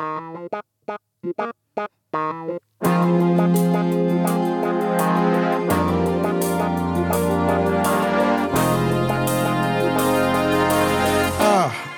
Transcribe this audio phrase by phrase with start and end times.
[0.00, 0.04] Ah,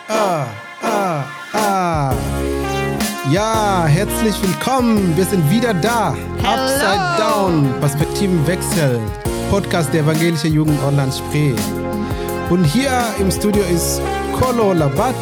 [0.08, 0.46] ah,
[0.82, 2.14] ah, ah.
[3.30, 5.14] Ja, herzlich willkommen.
[5.14, 6.16] Wir sind wieder da.
[6.42, 8.98] Upside Down, Perspektivenwechsel.
[9.50, 11.54] Podcast der Evangelische Jugend Orland Spree.
[12.48, 14.00] Und hier im Studio ist
[14.38, 15.14] Kolo Labat.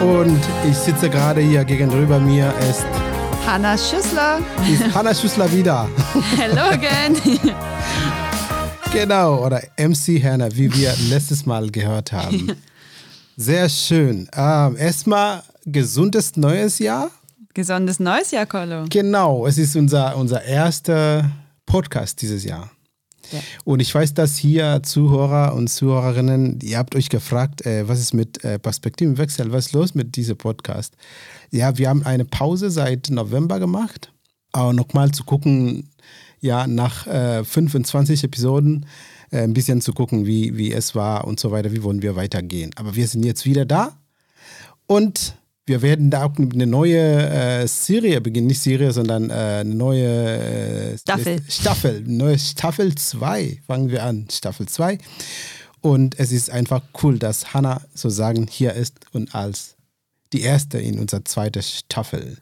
[0.00, 2.86] Und ich sitze gerade hier gegenüber mir ist,
[3.46, 4.38] Hanna Schüssler.
[4.66, 5.88] ist Hanna Schüssler wieder.
[6.36, 7.16] Hello again.
[8.92, 12.56] Genau, oder MC Hanna, wie wir letztes Mal gehört haben.
[13.36, 14.28] Sehr schön.
[14.34, 17.08] Ähm, erstmal gesundes neues Jahr.
[17.54, 18.86] Gesundes neues Jahr, Kolo.
[18.90, 21.30] Genau, es ist unser, unser erster
[21.66, 22.68] Podcast dieses Jahr.
[23.64, 28.14] Und ich weiß, dass hier Zuhörer und Zuhörerinnen, ihr habt euch gefragt, äh, was ist
[28.14, 30.94] mit äh, Perspektivenwechsel, was ist los mit diesem Podcast?
[31.50, 34.12] Ja, wir haben eine Pause seit November gemacht,
[34.52, 35.90] aber nochmal zu gucken,
[36.40, 38.86] ja, nach äh, 25 Episoden
[39.30, 42.16] äh, ein bisschen zu gucken, wie, wie es war und so weiter, wie wollen wir
[42.16, 42.70] weitergehen.
[42.76, 43.96] Aber wir sind jetzt wieder da
[44.86, 45.36] und
[45.70, 50.04] wir werden da auch eine neue äh, Serie beginnen, nicht Serie, sondern äh, eine neue
[50.04, 51.40] äh, Staffel.
[51.48, 54.98] Staffel, neue Staffel 2 fangen wir an, Staffel 2.
[55.80, 59.76] Und es ist einfach cool, dass Hannah sozusagen hier ist und als
[60.32, 62.38] die erste in unserer zweiten Staffel.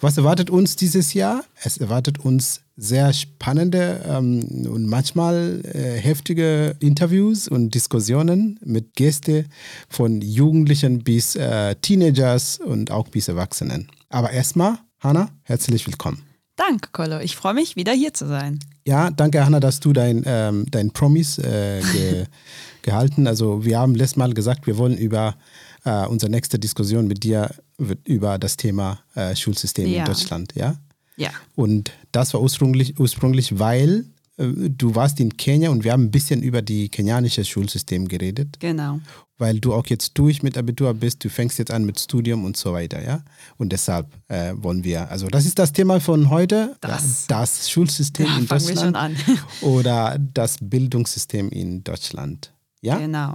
[0.00, 1.44] Was erwartet uns dieses Jahr?
[1.62, 9.46] Es erwartet uns sehr spannende ähm, und manchmal äh, heftige Interviews und Diskussionen mit Gästen
[9.88, 13.88] von Jugendlichen bis äh, Teenagers und auch bis Erwachsenen.
[14.08, 16.22] Aber erstmal, Hanna, herzlich willkommen.
[16.56, 17.20] Danke, Kolo.
[17.20, 18.60] Ich freue mich, wieder hier zu sein.
[18.86, 22.24] Ja, danke, Hanna, dass du dein, ähm, dein Promis äh, ge
[22.82, 23.26] gehalten.
[23.26, 25.36] Also wir haben letztes Mal gesagt, wir wollen über
[25.84, 30.00] äh, unsere nächste Diskussion mit dir wird über das Thema äh, Schulsystem Ja.
[30.00, 30.76] in Deutschland, ja?
[31.16, 31.30] Ja.
[31.56, 34.06] Und das war ursprünglich, ursprünglich weil
[34.38, 38.58] äh, du warst in Kenia und wir haben ein bisschen über die kenianische Schulsystem geredet,
[38.60, 39.00] Genau.
[39.36, 42.56] weil du auch jetzt durch mit Abitur bist, du fängst jetzt an mit Studium und
[42.56, 43.22] so weiter, ja?
[43.58, 47.26] Und deshalb äh, wollen wir, also das ist das Thema von heute, Das.
[47.26, 49.38] das Schulsystem Ja, in fangen wir schon Deutschland an.
[49.60, 52.52] oder das Bildungssystem in Deutschland.
[52.82, 52.96] Ja?
[52.96, 53.32] Genau.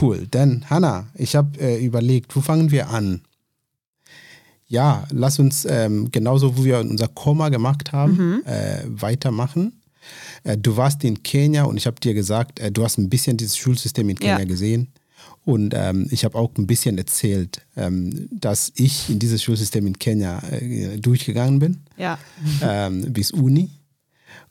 [0.00, 0.28] Cool.
[0.30, 3.22] Dann, Hanna, ich habe äh, überlegt, wo fangen wir an?
[4.68, 9.80] Ja, lass uns ähm, genauso, wie wir unser Komma gemacht haben, äh, weitermachen.
[10.44, 13.36] Äh, du warst in Kenia und ich habe dir gesagt, äh, du hast ein bisschen
[13.36, 14.44] dieses Schulsystem in Kenia Ja.
[14.44, 14.88] gesehen.
[15.44, 19.96] Und ähm, ich habe auch ein bisschen erzählt, ähm, dass ich in dieses Schulsystem in
[19.98, 22.18] Kenia äh, durchgegangen bin Ja.
[22.60, 23.70] ähm, bis Uni.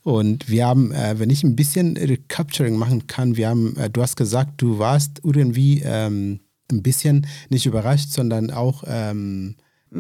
[0.04, 4.02] Und wir haben, äh, wenn ich ein bisschen Recapturing machen kann, wir haben, äh, du
[4.02, 6.40] hast gesagt, du warst irgendwie ähm,
[6.72, 9.56] ein bisschen nicht überrascht, sondern auch, ähm,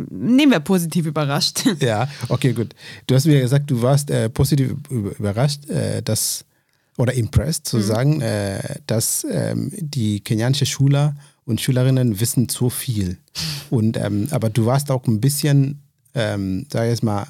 [0.10, 1.64] Nehmen wir positiv überrascht.
[1.80, 2.76] ja, okay, gut.
[3.08, 6.44] Du hast mir gesagt, du warst äh, positiv über- überrascht, äh, dass,
[6.98, 13.18] oder impressed sozusagen, äh, dass ähm, die kenianische Schüler und Schülerinnen wissen so viel.
[13.70, 15.82] Und, ähm, aber du warst auch ein bisschen,
[16.14, 17.28] ähm, sag ich jetzt mal,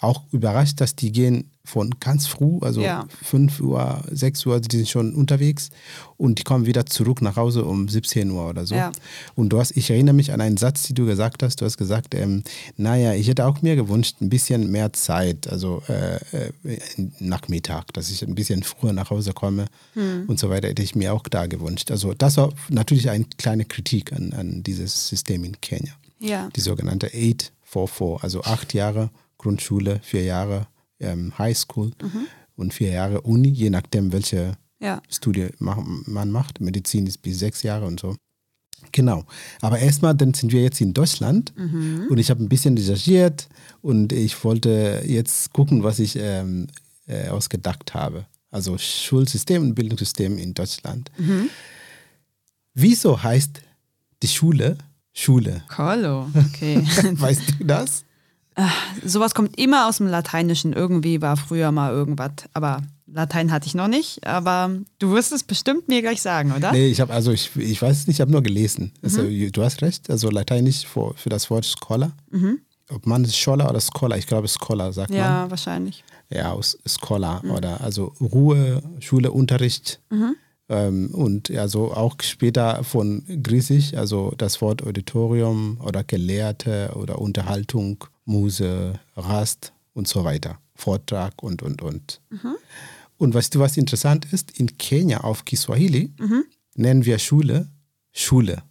[0.00, 3.06] auch überrascht, dass die gehen von ganz früh, also Ja.
[3.22, 5.70] 5 Uhr, 6 Uhr, die sind schon unterwegs
[6.16, 8.74] und die kommen wieder zurück nach Hause um 17 Uhr oder so.
[8.74, 8.90] Ja.
[9.36, 11.60] Und du hast, ich erinnere mich an einen Satz, den du gesagt hast.
[11.60, 12.42] Du hast gesagt, ähm,
[12.76, 16.52] naja, ich hätte auch mir gewünscht, ein bisschen mehr Zeit, also äh, äh,
[17.20, 19.66] Nachmittag, dass ich ein bisschen früher nach Hause komme
[20.26, 21.90] und so weiter, hätte ich mir auch da gewünscht.
[21.90, 26.48] Also das war natürlich eine kleine Kritik an, an dieses System in Kenia Ja.
[26.56, 30.66] die sogenannte 844, also acht Jahre Grundschule, vier Jahre
[31.02, 31.90] ähm, Highschool
[32.56, 35.00] und vier Jahre Uni, je nachdem, welche Ja.
[35.08, 36.60] Studie man macht.
[36.60, 38.16] Medizin ist bis sechs Jahre und so.
[38.90, 39.24] Genau.
[39.60, 43.48] Aber erstmal, dann sind wir jetzt in Deutschland und ich habe ein bisschen recherchiert
[43.80, 46.66] und ich wollte jetzt gucken, was ich ähm,
[47.06, 48.26] äh, ausgedacht habe.
[48.50, 51.10] Also Schulsystem und Bildungssystem in Deutschland.
[52.74, 53.60] Wieso heißt
[54.22, 54.76] die Schule
[55.14, 55.62] Schule?
[55.68, 56.28] Kolo.
[56.48, 56.82] Okay.
[57.12, 58.04] Weißt du das?
[59.04, 60.72] Sowas kommt immer aus dem Lateinischen.
[60.72, 62.32] Irgendwie war früher mal irgendwas.
[62.52, 64.26] Aber Latein hatte ich noch nicht.
[64.26, 66.72] Aber du wirst es bestimmt mir gleich sagen, oder?
[66.72, 68.92] Nee, ich habe also ich, ich weiß es nicht, ich habe nur gelesen.
[69.02, 72.12] Also, du hast recht, also Lateinisch für, für das Wort Scholar.
[72.90, 76.04] Ob man Scholar oder Scholar, ich glaube Scholar sagt Ja, wahrscheinlich.
[76.30, 76.38] man.
[76.38, 80.00] Ja, aus Scholar oder also Ruhe, Schule, Unterricht.
[80.72, 88.04] Ähm, und also auch später von Griechisch, also das Wort Auditorium oder Gelehrte oder Unterhaltung,
[88.24, 90.58] Muse, Rast und so weiter.
[90.74, 92.20] Vortrag und, und, und.
[93.18, 94.58] Und weißt du, was interessant ist?
[94.58, 96.12] In Kenia auf Kiswahili
[96.74, 97.68] nennen wir Schule
[98.12, 98.62] Schule.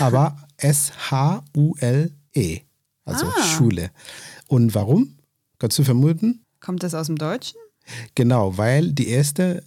[0.00, 2.60] Aber S-H-U-L-E.
[3.04, 3.42] also Ah.
[3.42, 3.90] Schule.
[4.46, 5.16] Und warum?
[5.58, 6.44] Kannst du vermuten?
[6.60, 7.58] Kommt das aus dem Deutschen?
[8.14, 9.62] Genau, weil die erste,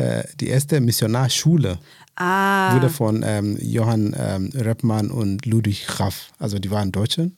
[0.00, 1.78] äh, die erste Missionarschule
[2.16, 2.74] Ah.
[2.74, 7.30] wurde von ähm, Johann ähm, Reppmann und Ludwig Raff, also die waren Deutsche.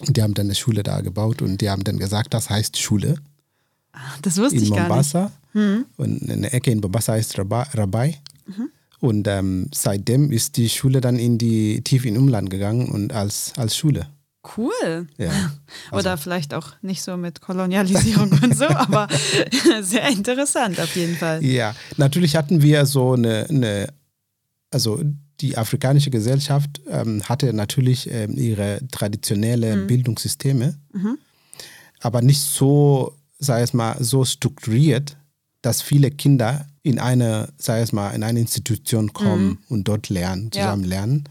[0.00, 2.78] Und die haben dann eine Schule da gebaut und die haben dann gesagt, das heißt
[2.78, 3.16] Schule
[4.22, 4.88] das wusste in ich gar nicht.
[4.88, 5.32] Mombasa.
[5.96, 7.64] Und eine Ecke in Mombasa heißt Rabai.
[7.74, 8.18] Rabai.
[8.46, 8.70] Mhm.
[9.00, 13.52] Und ähm, seitdem ist die Schule dann in die tief in Umland gegangen und als,
[13.56, 14.08] als Schule.
[14.56, 15.06] Cool.
[15.18, 15.30] Ja.
[15.92, 19.08] Oder vielleicht auch nicht so mit Kolonialisierung und so, aber
[19.80, 21.44] sehr interessant auf jeden Fall.
[21.44, 23.88] Ja, natürlich hatten wir so eine, eine
[24.70, 25.02] also
[25.40, 30.76] die afrikanische Gesellschaft ähm, hatte natürlich ähm, ihre traditionellen Bildungssysteme,
[32.00, 35.16] aber nicht so, sei es mal, so strukturiert,
[35.62, 40.50] dass viele Kinder in eine, sei es mal, in eine Institution kommen und dort lernen,
[40.54, 40.62] Ja.
[40.62, 41.24] zusammen lernen,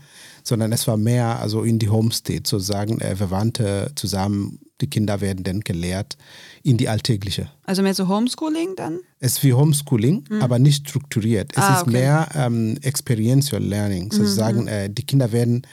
[0.48, 5.44] sondern es war mehr also in die Homestate sozusagen, äh, Verwandte zusammen, die Kinder werden
[5.44, 6.18] dann gelehrt
[6.64, 7.50] in die alltägliche.
[7.64, 9.00] Also mehr so Homeschooling dann?
[9.20, 11.52] Es ist wie Homeschooling, aber nicht strukturiert.
[11.56, 11.92] Es Ah, ist okay.
[11.92, 14.12] mehr ähm, Experiential Learning.
[14.12, 15.64] Sozusagen, äh, die Kinder werden,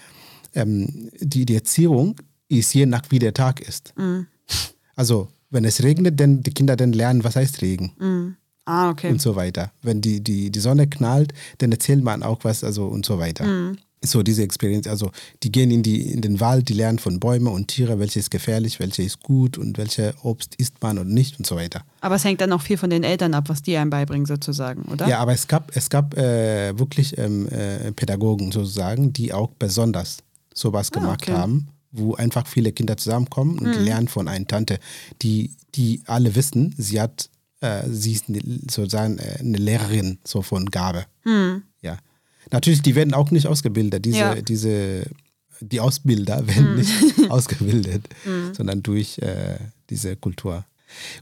[0.54, 2.16] ähm, die, die Erziehung
[2.48, 3.92] ist je nach wie der Tag ist.
[4.96, 8.36] Also, wenn es regnet, dann die Kinder dann lernen, was heißt Regen
[8.66, 9.10] Ah, okay.
[9.10, 9.70] und so weiter.
[9.82, 13.44] Wenn die, die, die Sonne knallt, dann erzählt man auch was, also und so weiter.
[14.04, 15.10] So diese Experience, also
[15.42, 18.30] die gehen in, die, in den Wald, die lernen von Bäumen und Tieren, welche ist
[18.30, 21.84] gefährlich, welche ist gut und welche Obst isst man und nicht und so weiter.
[22.00, 24.82] Aber es hängt dann auch viel von den Eltern ab, was die einem beibringen sozusagen,
[24.82, 25.08] oder?
[25.08, 30.18] Ja, aber es gab, es gab äh, wirklich ähm, äh, Pädagogen sozusagen, die auch besonders
[30.54, 31.32] sowas gemacht okay.
[31.32, 34.78] haben, wo einfach viele Kinder zusammenkommen und die lernen von einer Tante,
[35.22, 37.30] die, die alle wissen, sie hat,
[37.60, 38.40] äh, sie ist eine,
[38.70, 41.06] sozusagen äh, eine Lehrerin so von Gabe.
[41.80, 41.98] Ja.
[42.50, 44.04] Natürlich, die werden auch nicht ausgebildet.
[44.04, 44.34] Diese, Ja.
[44.36, 45.04] diese,
[45.60, 46.92] die Ausbilder werden nicht
[47.30, 48.04] ausgebildet,
[48.52, 49.58] sondern durch äh,
[49.90, 50.64] diese Kultur.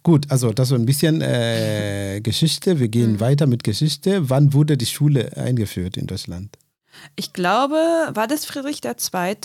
[0.02, 2.78] Gut, also das war ein bisschen äh, Geschichte.
[2.78, 4.28] Wir gehen weiter mit Geschichte.
[4.28, 6.58] Wann wurde die Schule eingeführt in Deutschland?
[7.16, 7.76] Ich glaube,
[8.12, 9.36] war das Friedrich II.?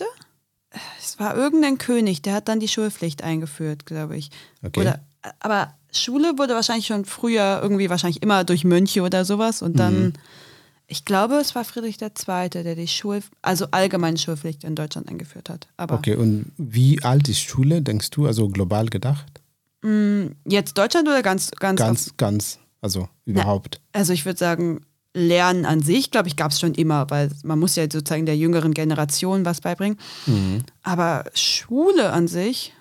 [1.00, 4.30] Es war irgendein König, der hat dann die Schulpflicht eingeführt, glaube ich.
[4.64, 4.82] Okay.
[4.82, 5.00] Oder,
[5.40, 9.78] aber Schule wurde wahrscheinlich schon früher irgendwie wahrscheinlich immer durch Mönche oder sowas und Mhm.
[9.78, 10.14] dann,
[10.88, 15.50] ich glaube, es war Friedrich II., der die Schul, also allgemeine Schulpflicht in Deutschland eingeführt
[15.50, 15.68] hat.
[15.78, 18.26] Aber Okay, und wie alt ist Schule, denkst du?
[18.26, 19.42] Also global gedacht?
[20.46, 23.80] jetzt Deutschland oder ganz, ganz, Ganz, ganz, also überhaupt.
[23.94, 24.82] Also ich würde sagen,
[25.14, 28.36] Lernen an sich, glaube ich, gab es schon immer, weil man muss ja sozusagen der
[28.38, 29.98] jüngeren Generation was beibringen.
[30.84, 32.74] Aber Schule an sich,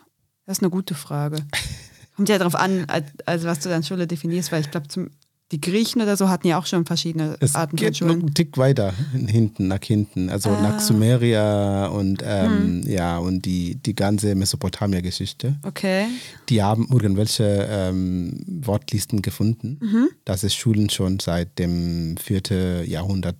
[0.46, 1.38] das ist eine gute Frage.
[2.16, 5.10] Kommt ja darauf an, als- also was du dann Schule definierst, weil ich glaube, zum-
[5.52, 8.20] die Griechen oder so hatten ja auch schon verschiedene Es Arten von geht noch Schulen.
[8.20, 10.28] einen Tick weiter hinten, nach hinten.
[10.28, 10.60] Also Ah.
[10.60, 12.90] nach Sumeria und ähm, Hm.
[12.90, 15.56] ja, und die, die ganze Mesopotamia-Geschichte.
[15.62, 16.06] Okay.
[16.48, 20.08] Die haben irgendwelche ähm, Wortlisten gefunden, Mhm.
[20.24, 22.84] dass es Schulen schon seit dem 4.
[22.84, 23.36] Jahrhundert,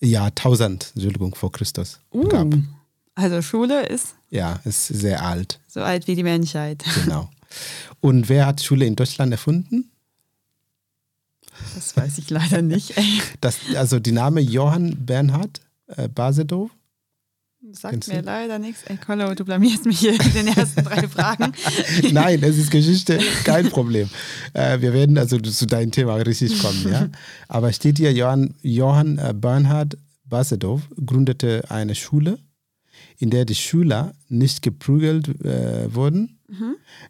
[0.00, 2.46] Jahrtausend, Entschuldigung, vor Christus gab.
[2.54, 2.58] Uh,
[3.14, 6.82] also Schule ist Ja, ist sehr alt, so alt wie die Menschheit.
[7.04, 7.28] genau.
[8.00, 9.90] Und wer hat Schule in Deutschland erfunden?
[11.74, 12.94] Das weiß ich leider nicht.
[13.40, 16.70] Das, also die Name Johann Bernhard äh, Basedow.
[17.72, 18.26] sagt Kennst mir du?
[18.26, 18.82] leider nichts.
[18.84, 21.52] Ey, Kollo, du blamierst mich hier in den ersten drei Fragen.
[22.12, 24.08] Nein, es ist Geschichte, kein Problem.
[24.52, 27.08] Äh, wir werden also zu deinem Thema richtig kommen, ja.
[27.48, 32.38] Aber steht hier, Johann, Johann äh, Bernhard Basedow gründete eine Schule,
[33.18, 36.38] in der die Schüler nicht geprügelt äh, wurden.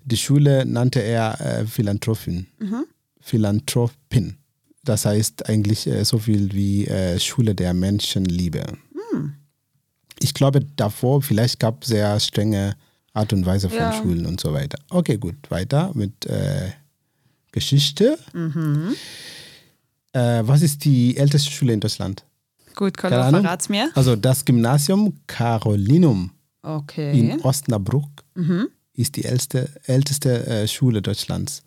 [0.05, 2.47] Die Schule nannte er äh, Philanthropin.
[3.21, 4.37] Philanthropin.
[4.85, 8.65] Das heißt eigentlich äh, so viel wie äh, Schule der Menschenliebe.
[10.23, 12.77] Ich glaube, davor vielleicht gab es sehr strenge
[13.15, 13.93] Art und Weise von Ja.
[13.93, 14.79] Schulen und so weiter.
[14.91, 16.71] Okay, gut, weiter mit äh,
[17.53, 18.19] Geschichte.
[20.13, 22.25] Äh, was ist die älteste Schule in Deutschland?
[22.77, 23.43] Gut, Ahnung.
[23.43, 23.91] verrat's mir.
[23.95, 26.31] Also das Gymnasium Carolinum
[26.63, 27.19] Okay.
[27.19, 28.05] in Osnabrück
[28.95, 31.63] ist die älteste, älteste äh, Schule Deutschlands.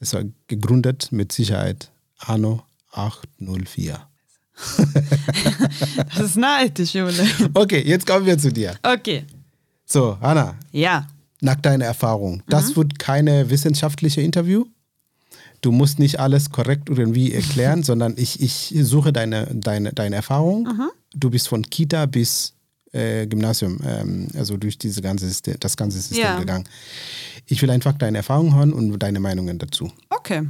[0.00, 3.98] Es war gegründet mit Sicherheit anno 804.
[6.16, 7.12] Das ist eine alte Schule.
[7.54, 8.74] Okay, jetzt kommen wir zu dir.
[8.82, 9.24] Okay.
[9.84, 11.06] So, Hanna, Ja.
[11.40, 12.42] nach deiner Erfahrung.
[12.48, 14.64] Das wird keine wissenschaftliche Interview.
[15.60, 20.68] Du musst nicht alles korrekt irgendwie erklären, sondern ich, ich suche deine, deine, deine Erfahrung.
[21.14, 22.54] Du bist von Kita bis
[22.92, 26.38] äh, Gymnasium, ähm, also durch diese ganze System, das ganze System Ja.
[26.38, 26.64] gegangen.
[27.46, 29.90] Ich will einfach deine Erfahrung hören und deine Meinungen dazu.
[30.10, 30.42] Okay.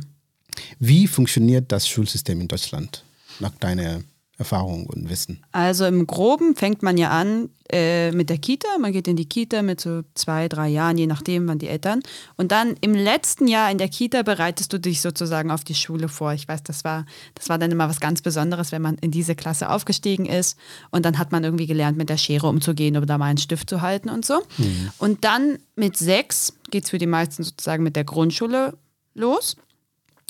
[0.78, 3.04] Wie funktioniert das Schulsystem in Deutschland
[3.40, 4.02] nach deiner
[4.38, 5.42] Erfahrung und Wissen?
[5.50, 8.68] Also im Groben fängt man ja an äh, mit der Kita.
[8.78, 12.00] Man geht in die Kita mit so zwei, drei Jahren, je nachdem, wann die Eltern.
[12.36, 16.08] Und dann im letzten Jahr in der Kita bereitest du dich sozusagen auf die Schule
[16.08, 16.32] vor.
[16.34, 19.34] Ich weiß, das war, das war dann immer was ganz Besonderes, wenn man in diese
[19.34, 20.56] Klasse aufgestiegen ist.
[20.90, 23.68] Und dann hat man irgendwie gelernt, mit der Schere umzugehen oder da mal einen Stift
[23.68, 24.40] zu halten und so.
[24.56, 24.90] Mhm.
[24.98, 28.78] Und dann mit sechs geht es für die meisten sozusagen mit der Grundschule
[29.14, 29.56] los.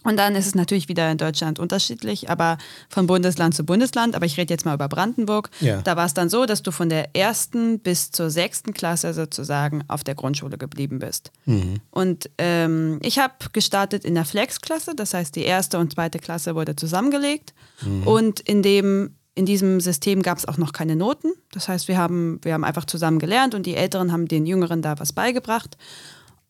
[0.09, 2.57] Und dann ist es natürlich wieder in Deutschland unterschiedlich, aber
[2.88, 4.17] von Bundesland zu Bundesland.
[4.17, 5.50] Aber ich rede jetzt mal über Brandenburg.
[5.61, 5.83] Ja.
[5.83, 9.85] Da war es dann so, dass du von der ersten bis zur sechsten Klasse sozusagen
[9.87, 11.31] auf der Grundschule geblieben bist.
[11.45, 11.81] Mhm.
[11.91, 16.55] Und ähm, ich habe gestartet in der Flex-Klasse, das heißt, die erste und zweite Klasse
[16.55, 17.53] wurde zusammengelegt.
[17.83, 18.07] Mhm.
[18.07, 21.33] Und in dem in diesem System gab es auch noch keine Noten.
[21.53, 24.81] Das heißt, wir haben, wir haben einfach zusammen gelernt und die Älteren haben den Jüngeren
[24.81, 25.77] da was beigebracht.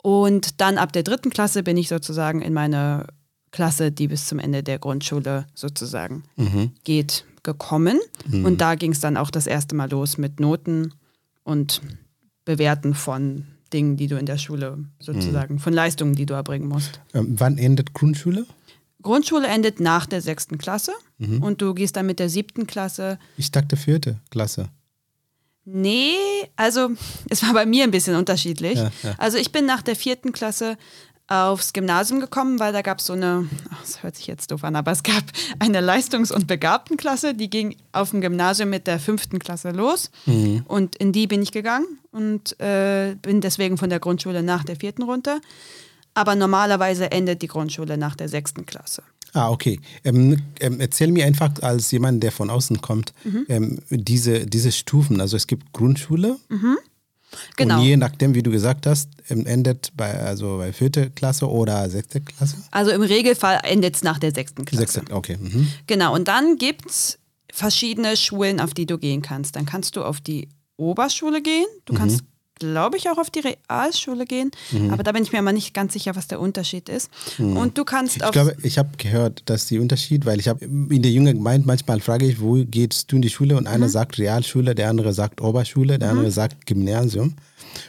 [0.01, 3.07] Und dann ab der dritten Klasse bin ich sozusagen in meine
[3.51, 6.73] Klasse, die bis zum Ende der Grundschule sozusagen mhm.
[6.85, 7.99] geht, gekommen.
[8.27, 8.45] Mhm.
[8.45, 10.95] Und da ging es dann auch das erste Mal los mit Noten
[11.45, 11.81] und
[12.45, 15.59] Bewerten von Dingen, die du in der Schule sozusagen, mhm.
[15.59, 17.01] von Leistungen, die du erbringen musst.
[17.15, 18.47] Ähm, wann endet Grundschule?
[19.03, 21.43] Grundschule endet nach der sechsten Klasse mhm.
[21.43, 23.19] und du gehst dann mit der siebten Klasse.
[23.37, 24.71] Ich dachte vierte Klasse.
[25.65, 26.17] Nee,
[26.57, 26.91] also
[27.29, 28.77] es war bei mir ein bisschen unterschiedlich.
[28.79, 29.15] Ja, ja.
[29.19, 30.77] Also ich bin nach der vierten Klasse
[31.29, 33.49] aufs Gymnasium gekommen, weil da gab es so eine,
[33.81, 35.23] das hört sich jetzt doof an, aber es gab
[35.59, 40.11] eine Leistungs- und Begabtenklasse, die ging auf dem Gymnasium mit der fünften Klasse los.
[40.25, 40.65] Mhm.
[40.67, 44.77] Und in die bin ich gegangen und äh, bin deswegen von der Grundschule nach der
[44.77, 45.41] vierten runter.
[46.15, 49.03] Aber normalerweise endet die Grundschule nach der sechsten Klasse.
[49.35, 49.79] Ah, okay.
[50.05, 53.45] Ähm, ähm, erzähl mir einfach als jemand, der von außen kommt, mhm.
[53.49, 55.21] ähm, diese, diese Stufen.
[55.21, 56.39] Also es gibt Grundschule.
[56.49, 56.79] Mhm.
[57.57, 57.79] Genau.
[57.79, 62.21] Und je nachdem, wie du gesagt hast, endet bei, also bei vierte Klasse oder sechste
[62.21, 62.57] Klasse?
[62.71, 64.93] Also im Regelfall endet es nach der sechsten Klasse.
[64.93, 65.37] Sechste, okay.
[65.39, 65.69] Mhm.
[65.87, 67.19] Genau, und dann gibt es
[67.53, 69.57] verschiedene Schulen, auf die du gehen kannst.
[69.57, 71.99] Dann kannst du auf die Oberschule gehen, du mhm.
[72.59, 74.51] Glaube ich, auch auf die Realschule gehen.
[74.71, 74.91] Mhm.
[74.91, 77.11] Aber da bin ich mir aber nicht ganz sicher, was der Unterschied ist.
[77.39, 77.57] Mhm.
[77.57, 81.03] Und du kannst Ich glaube, ich habe gehört, dass die Unterschied, weil ich habe in
[81.03, 83.57] der jungen Gemeinde manchmal frage ich, wo gehst du in die Schule?
[83.57, 83.91] Und einer mhm.
[83.93, 86.19] sagt Realschule, der andere sagt Oberschule, der mhm.
[86.19, 87.35] andere sagt Gymnasium.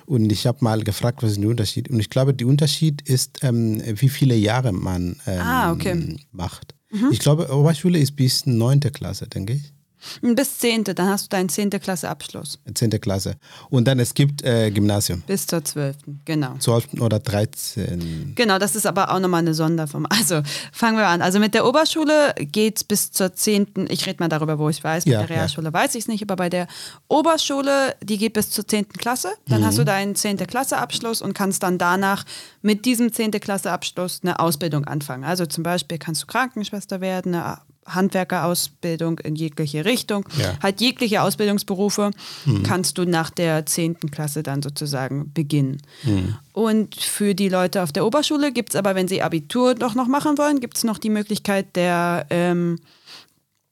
[0.06, 1.90] Und ich habe mal gefragt, was ist der Unterschied?
[1.90, 6.18] Und ich glaube, der Unterschied ist, ähm, wie viele Jahre man ähm, ah, okay.
[6.32, 6.76] macht.
[6.92, 7.10] Mhm.
[7.12, 9.74] Ich glaube, Oberschule ist bis neunte Klasse, denke ich.
[10.22, 10.84] Bis 10.
[10.86, 11.70] Dann hast du deinen 10.
[11.72, 12.60] Klasse Abschluss.
[12.74, 12.90] 10.
[13.02, 13.36] Klasse.
[13.70, 15.22] Und dann es gibt äh, Gymnasium.
[15.22, 15.98] Bis zur 12.
[16.26, 16.56] Genau.
[16.58, 17.02] 12.
[17.02, 18.34] oder 13.
[18.36, 20.08] Genau, das ist aber auch nochmal eine Sonderform.
[20.20, 20.42] Also
[20.74, 21.22] fangen wir an.
[21.22, 23.88] Also mit der Oberschule geht es bis zur 10.
[23.90, 25.06] Ich rede mal darüber, wo ich weiß.
[25.06, 25.74] Mit ja, der Realschule ja.
[25.74, 26.68] weiß ich es nicht, aber bei der
[27.08, 28.90] Oberschule, die geht bis zur 10.
[28.90, 29.30] Klasse.
[29.48, 29.66] Dann mhm.
[29.66, 30.38] hast du deinen 10.
[30.38, 32.26] Klasse Abschluss und kannst dann danach
[32.62, 33.32] mit diesem 10.
[33.32, 35.24] Klasse Abschluss eine Ausbildung anfangen.
[35.24, 37.60] Also zum Beispiel kannst du Krankenschwester werden, eine
[37.96, 40.26] Handwerkerausbildung in jegliche Richtung.
[40.38, 40.58] Ja.
[40.62, 42.12] Halt jegliche Ausbildungsberufe
[42.46, 42.64] mhm.
[42.64, 44.12] kannst du nach der 10.
[44.12, 45.82] Klasse dann sozusagen beginnen.
[46.04, 46.36] Mhm.
[46.54, 50.08] Und für die Leute auf der Oberschule gibt es aber, wenn sie Abitur doch noch
[50.08, 52.80] machen wollen, gibt es noch die Möglichkeit der, ähm,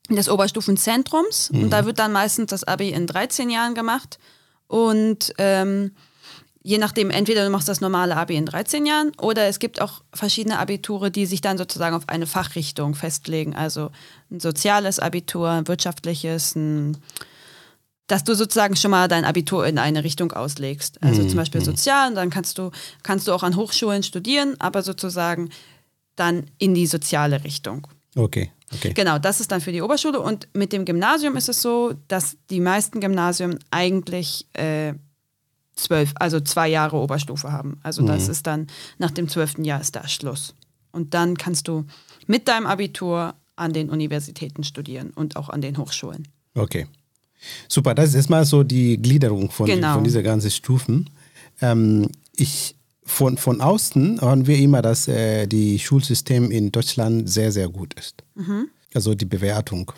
[0.08, 1.50] des Oberstufenzentrums.
[1.52, 1.64] Mhm.
[1.64, 4.18] Und da wird dann meistens das Abi in 13 Jahren gemacht.
[4.66, 5.92] Und ähm,
[6.62, 10.02] je nachdem, entweder du machst das normale Abi in 13 Jahren oder es gibt auch
[10.12, 13.54] verschiedene Abiture, die sich dann sozusagen auf eine Fachrichtung festlegen.
[13.54, 13.90] Also
[14.30, 16.98] ein soziales Abitur, ein wirtschaftliches, ein
[18.08, 21.02] dass du sozusagen schon mal dein Abitur in eine Richtung auslegst.
[21.02, 21.28] Also mhm.
[21.28, 21.66] zum Beispiel mhm.
[21.66, 22.70] sozial, und dann kannst du,
[23.02, 25.50] kannst du auch an Hochschulen studieren, aber sozusagen
[26.16, 27.86] dann in die soziale Richtung.
[28.16, 28.50] Okay.
[28.74, 28.92] Okay.
[28.92, 30.20] Genau, das ist dann für die Oberschule.
[30.20, 34.94] Und mit dem Gymnasium ist es so, dass die meisten Gymnasien eigentlich äh,
[35.78, 37.78] zwölf, also zwei Jahre Oberstufe haben.
[37.82, 38.30] Also das mhm.
[38.30, 38.66] ist dann
[38.98, 40.54] nach dem zwölften Jahr ist da Schluss.
[40.92, 41.84] Und dann kannst du
[42.26, 46.28] mit deinem Abitur an den Universitäten studieren und auch an den Hochschulen.
[46.54, 46.86] Okay.
[47.68, 49.94] Super, das ist erstmal so die Gliederung von, genau.
[49.94, 51.08] von dieser ganzen Stufen.
[51.60, 57.52] Ähm, ich, von, von außen hören wir immer, dass äh, die Schulsystem in Deutschland sehr,
[57.52, 58.22] sehr gut ist.
[58.34, 58.68] Mhm.
[58.94, 59.92] Also die Bewertung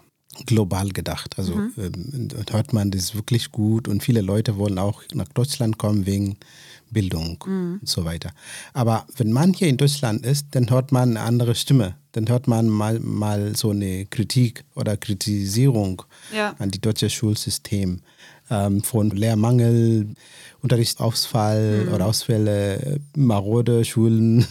[0.47, 1.39] global gedacht.
[1.39, 1.73] Also mhm.
[1.79, 6.37] ähm, hört man, das wirklich gut und viele Leute wollen auch nach Deutschland kommen wegen
[6.91, 7.79] Bildung mhm.
[7.81, 8.31] und so weiter.
[8.73, 11.95] Aber wenn man hier in Deutschland ist, dann hört man eine andere Stimme.
[12.13, 16.03] Dann hört man mal, mal so eine Kritik oder Kritisierung
[16.35, 16.55] ja.
[16.59, 18.01] an die deutsche Schulsystem
[18.51, 20.09] ähm, von Lehrmangel,
[20.63, 21.93] Unterrichtsausfall mhm.
[21.93, 24.45] oder Ausfälle, marode Schulen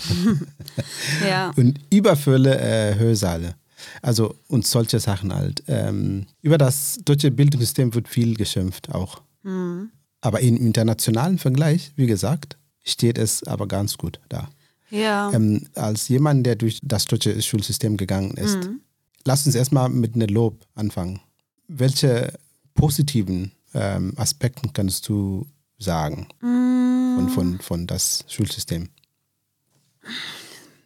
[1.27, 1.51] ja.
[1.57, 3.55] und überfülle äh, Hörsaale.
[4.01, 5.63] Also und solche Sachen halt.
[5.67, 9.21] Ähm, über das deutsche Bildungssystem wird viel geschimpft auch.
[9.43, 9.91] Mhm.
[10.21, 14.49] Aber im internationalen Vergleich, wie gesagt, steht es aber ganz gut da.
[14.89, 15.31] Ja.
[15.31, 18.81] Ähm, als jemand, der durch das deutsche Schulsystem gegangen ist, mhm.
[19.25, 21.21] lass uns erstmal mit einem Lob anfangen.
[21.67, 22.33] welche
[22.73, 25.45] positiven ähm, Aspekten kannst du
[25.77, 28.89] sagen von, von, von das Schulsystem?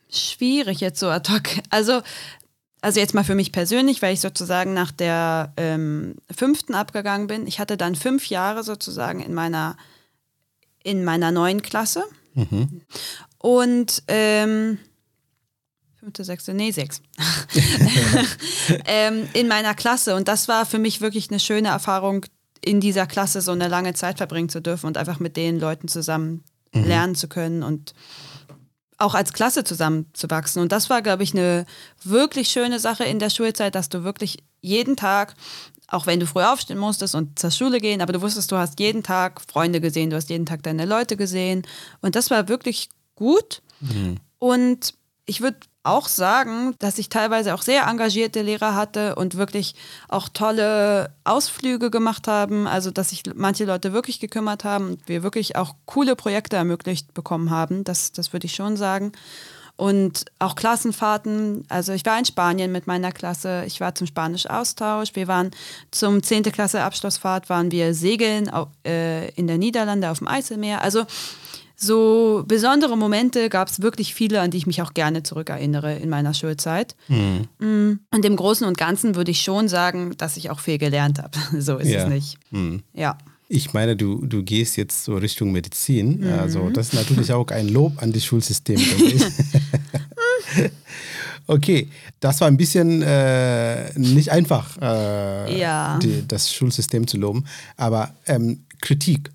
[0.10, 1.44] Schwierig jetzt so ad hoc.
[1.70, 2.02] Also,
[2.84, 7.48] also jetzt mal für mich persönlich, weil ich sozusagen nach der ähm, fünften abgegangen bin.
[7.48, 9.78] Ich hatte dann fünf Jahre sozusagen in meiner,
[10.84, 12.04] in meiner neuen Klasse.
[13.38, 14.80] Und ähm,
[15.96, 17.02] fünfte, sechste, nee, sechs.
[18.86, 20.14] ähm, in meiner Klasse.
[20.14, 22.26] Und das war für mich wirklich eine schöne Erfahrung,
[22.66, 25.88] in dieser Klasse so eine lange Zeit verbringen zu dürfen und einfach mit den Leuten
[25.88, 27.94] zusammen lernen zu können und
[29.04, 30.62] auch als Klasse zusammenzuwachsen.
[30.62, 31.66] Und das war, glaube ich, eine
[32.04, 35.36] wirklich schöne Sache in der Schulzeit, dass du wirklich jeden Tag,
[35.88, 38.80] auch wenn du früh aufstehen musstest und zur Schule gehen, aber du wusstest, du hast
[38.80, 41.64] jeden Tag Freunde gesehen, du hast jeden Tag deine Leute gesehen.
[42.02, 43.62] Und das war wirklich gut.
[44.40, 44.94] Und
[45.26, 49.76] ich würde auch sagen, dass ich teilweise auch sehr engagierte Lehrer hatte und wirklich
[50.08, 52.68] auch tolle Ausflüge gemacht haben.
[52.68, 57.14] Also, dass sich manche Leute wirklich gekümmert haben und wir wirklich auch coole Projekte ermöglicht
[57.14, 57.84] bekommen haben.
[57.84, 59.12] Das, das würde ich schon sagen.
[59.76, 61.66] Und auch Klassenfahrten.
[61.68, 63.64] Also, ich war in Spanien mit meiner Klasse.
[63.68, 65.16] Ich war zum Spanisch-Austausch.
[65.16, 65.52] Wir waren
[65.92, 66.44] zum 10.
[66.44, 68.50] Klasse Abschlussfahrt, waren wir segeln
[68.86, 70.82] äh, in der Niederlande auf dem Eiselmeer.
[70.82, 71.06] Also,
[71.84, 76.10] so besondere Momente gab es wirklich viele, an die ich mich auch gerne zurückerinnere in
[76.10, 76.96] meiner Schulzeit.
[77.10, 81.20] Mm, Und im Großen und Ganzen würde ich schon sagen, dass ich auch viel gelernt
[81.20, 81.38] habe.
[81.62, 82.04] So ist Ja.
[82.04, 82.38] es nicht.
[82.94, 83.18] Ja.
[83.50, 86.26] Ich meine, du, du gehst jetzt so Richtung Medizin.
[86.26, 88.80] Also das ist natürlich auch ein Lob an das Schulsystem,
[91.48, 96.00] okay, das war ein bisschen äh, nicht einfach, äh, Ja.
[96.02, 97.46] die, das Schulsystem zu loben.
[97.78, 99.32] Aber ähm, Kritik.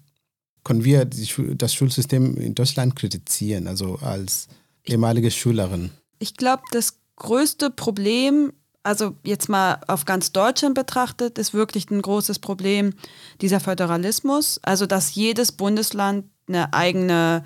[0.64, 4.48] Können wir die, das Schulsystem in Deutschland kritisieren, also als
[4.84, 5.90] ehemalige Schülerin?
[6.18, 12.02] Ich glaube, das größte Problem, also jetzt mal auf ganz Deutschland betrachtet, ist wirklich ein
[12.02, 12.94] großes Problem
[13.40, 14.60] dieser Föderalismus.
[14.62, 17.44] Also, dass jedes Bundesland eine eigene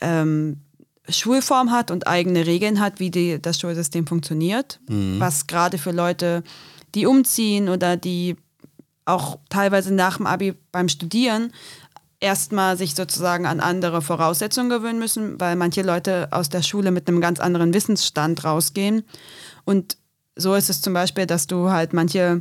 [0.00, 0.58] ähm,
[1.08, 4.80] Schulform hat und eigene Regeln hat, wie die, das Schulsystem funktioniert.
[5.18, 6.42] Was gerade für Leute,
[6.94, 8.36] die umziehen oder die
[9.04, 11.52] auch teilweise nach dem Abi beim Studieren
[12.22, 17.08] erstmal sich sozusagen an andere Voraussetzungen gewöhnen müssen, weil manche Leute aus der Schule mit
[17.08, 19.04] einem ganz anderen Wissensstand rausgehen.
[19.64, 19.96] Und
[20.36, 22.40] so ist es zum Beispiel, dass du halt manche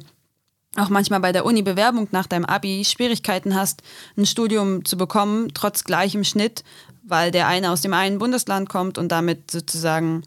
[0.77, 3.81] auch manchmal bei der Uni-Bewerbung nach deinem Abi Schwierigkeiten hast,
[4.17, 6.63] ein Studium zu bekommen, trotz gleichem Schnitt,
[7.03, 10.23] weil der eine aus dem einen Bundesland kommt und damit sozusagen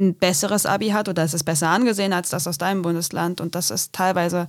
[0.00, 3.40] ein besseres Abi hat oder es ist besser angesehen als das aus deinem Bundesland.
[3.40, 4.48] Und das ist teilweise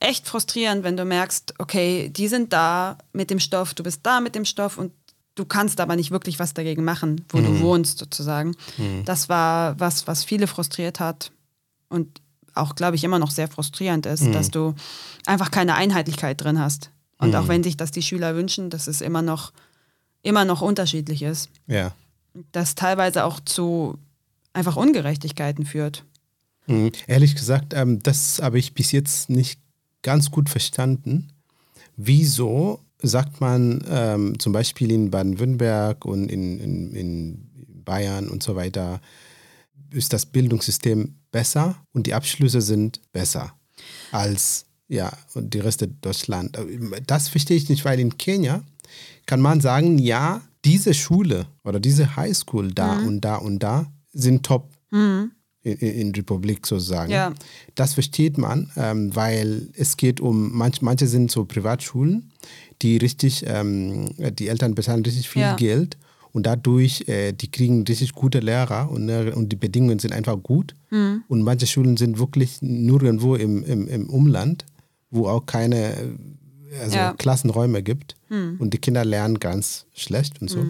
[0.00, 4.20] echt frustrierend, wenn du merkst, okay, die sind da mit dem Stoff, du bist da
[4.20, 4.92] mit dem Stoff und
[5.34, 8.54] du kannst aber nicht wirklich was dagegen machen, wo du wohnst sozusagen.
[9.04, 11.32] Das war was, was viele frustriert hat
[11.88, 12.20] und
[12.54, 14.74] auch, glaube ich, immer noch sehr frustrierend ist, dass du
[15.26, 16.90] einfach keine Einheitlichkeit drin hast.
[17.18, 19.52] Und auch wenn sich das die Schüler wünschen, dass es immer noch,
[20.22, 21.48] immer noch unterschiedlich ist.
[21.66, 21.92] Ja.
[22.50, 23.98] Das teilweise auch zu
[24.52, 26.04] einfach Ungerechtigkeiten führt.
[26.66, 26.92] Mhm.
[27.06, 29.60] Ehrlich gesagt, ähm, das habe ich bis jetzt nicht
[30.02, 31.28] ganz gut verstanden.
[31.96, 37.50] Wieso sagt man ähm, zum Beispiel in Baden-Württemberg und in, in, in
[37.84, 39.00] Bayern und so weiter,
[39.90, 43.52] ist das Bildungssystem besser und die Abschlüsse sind besser
[44.12, 46.58] als ja, und die Reste Deutschland.
[47.06, 48.62] Das verstehe ich nicht, weil in Kenia
[49.24, 54.44] kann man sagen, ja, diese Schule oder diese Highschool da und da und da sind
[54.44, 54.70] top
[55.64, 57.12] in, in Republik sozusagen.
[57.12, 57.32] Ja.
[57.74, 62.32] Das versteht man, ähm, weil es geht um, manch, manche sind so Privatschulen,
[62.82, 65.54] die richtig, ähm, die Eltern bezahlen richtig viel Ja.
[65.56, 65.96] Geld
[66.32, 70.36] und dadurch, äh, die kriegen richtig gute Lehrer und, äh, und die Bedingungen sind einfach
[70.42, 70.74] gut.
[70.90, 71.22] Mhm.
[71.28, 74.64] Und manche Schulen sind wirklich nur irgendwo im, im, im Umland,
[75.10, 75.94] wo auch keine
[76.80, 77.12] also Ja.
[77.12, 77.18] Mhm.
[77.18, 80.64] Klassenräume gibt und die Kinder lernen ganz schlecht und so.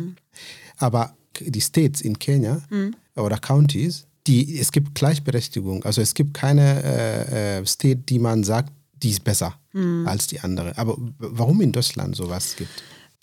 [0.77, 2.97] Aber die States in Kenia Mhm.
[3.17, 5.85] Oder Counties, die, es gibt Gleichberechtigung.
[5.85, 8.73] Also es gibt keine äh, äh, State, die man sagt,
[9.03, 10.07] die ist besser Mhm.
[10.07, 10.77] als die andere.
[10.77, 12.71] Aber warum in Deutschland sowas gibt?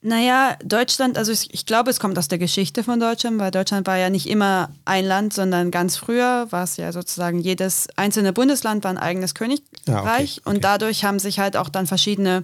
[0.02, 3.86] Naja, Deutschland, also ich, ich glaube, es kommt aus der Geschichte von Deutschland, weil Deutschland
[3.86, 8.34] war ja nicht immer ein Land, sondern ganz früher war es ja sozusagen jedes einzelne
[8.34, 10.42] Bundesland war ein eigenes Königreich Ah, okay, okay.
[10.46, 12.44] und dadurch haben sich halt auch dann verschiedene,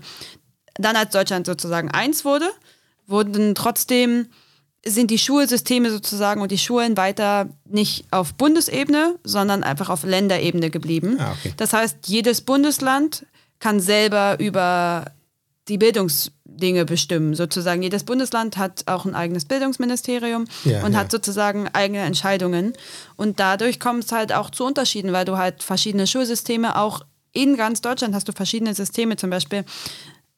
[0.76, 2.50] dann als Deutschland sozusagen eins wurde,
[3.08, 4.28] wurden trotzdem
[4.88, 10.70] sind die Schulsysteme sozusagen und die Schulen weiter nicht auf Bundesebene, sondern einfach auf Länderebene
[10.70, 11.18] geblieben.
[11.20, 11.54] Ah, okay.
[11.58, 13.26] Das heißt, jedes Bundesland
[13.60, 15.06] kann selber über
[15.68, 17.34] die Bildungsdinge bestimmen.
[17.34, 21.00] Sozusagen jedes Bundesland hat auch ein eigenes Bildungsministerium Ja, und ja.
[21.00, 22.74] hat sozusagen eigene Entscheidungen.
[23.16, 27.02] Und dadurch kommt es halt auch zu Unterschieden, weil du halt verschiedene Schulsysteme auch
[27.36, 29.18] in ganz Deutschland hast du verschiedene Systeme.
[29.18, 29.66] Zum Beispiel,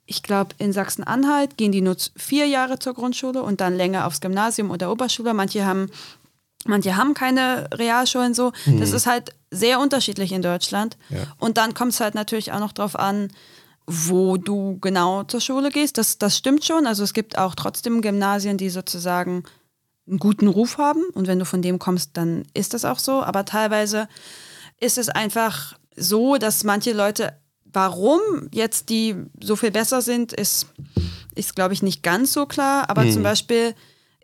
[0.08, 4.22] ich glaube, in Sachsen-Anhalt gehen die nur vier Jahre zur Grundschule und dann länger aufs
[4.22, 5.34] Gymnasium oder Oberschule.
[5.34, 5.92] Manche haben,
[6.66, 8.54] manche haben keine Realschulen so.
[8.66, 8.80] Mhm.
[8.80, 10.98] Das ist halt sehr unterschiedlich in Deutschland.
[11.10, 11.20] Ja.
[11.38, 13.30] Und dann kommt es halt natürlich auch noch drauf an,
[13.86, 15.98] wo du genau zur Schule gehst.
[15.98, 16.88] Das, das stimmt schon.
[16.88, 19.44] Also es gibt auch trotzdem Gymnasien, die sozusagen
[20.08, 21.04] einen guten Ruf haben.
[21.14, 23.24] Und wenn du von dem kommst, dann ist das auch so.
[23.24, 24.08] Aber teilweise
[24.80, 27.34] ist es einfach so, dass manche Leute,
[27.78, 28.20] warum
[28.52, 30.66] jetzt die so viel besser sind, ist,
[31.36, 32.90] ist glaube ich, nicht ganz so klar.
[32.90, 33.12] Aber mhm.
[33.12, 33.76] zum Beispiel,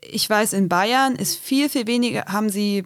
[0.01, 2.83] ich weiß, in Bayern ist viel, viel weniger, haben sie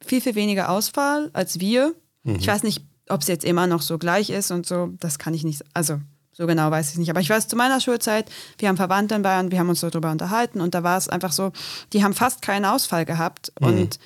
[0.00, 1.96] viel, viel weniger Ausfall als wir.
[2.22, 2.36] Mhm.
[2.36, 5.34] Ich weiß nicht, ob es jetzt immer noch so gleich ist und so, das kann
[5.34, 5.98] ich nicht, also
[6.30, 7.10] so genau weiß ich nicht.
[7.10, 10.12] Aber ich weiß, zu meiner Schulzeit, wir haben Verwandte in Bayern, wir haben uns darüber
[10.12, 11.50] unterhalten und da war es einfach so,
[11.92, 13.52] die haben fast keinen Ausfall gehabt.
[13.60, 13.66] Mhm.
[13.66, 13.98] Und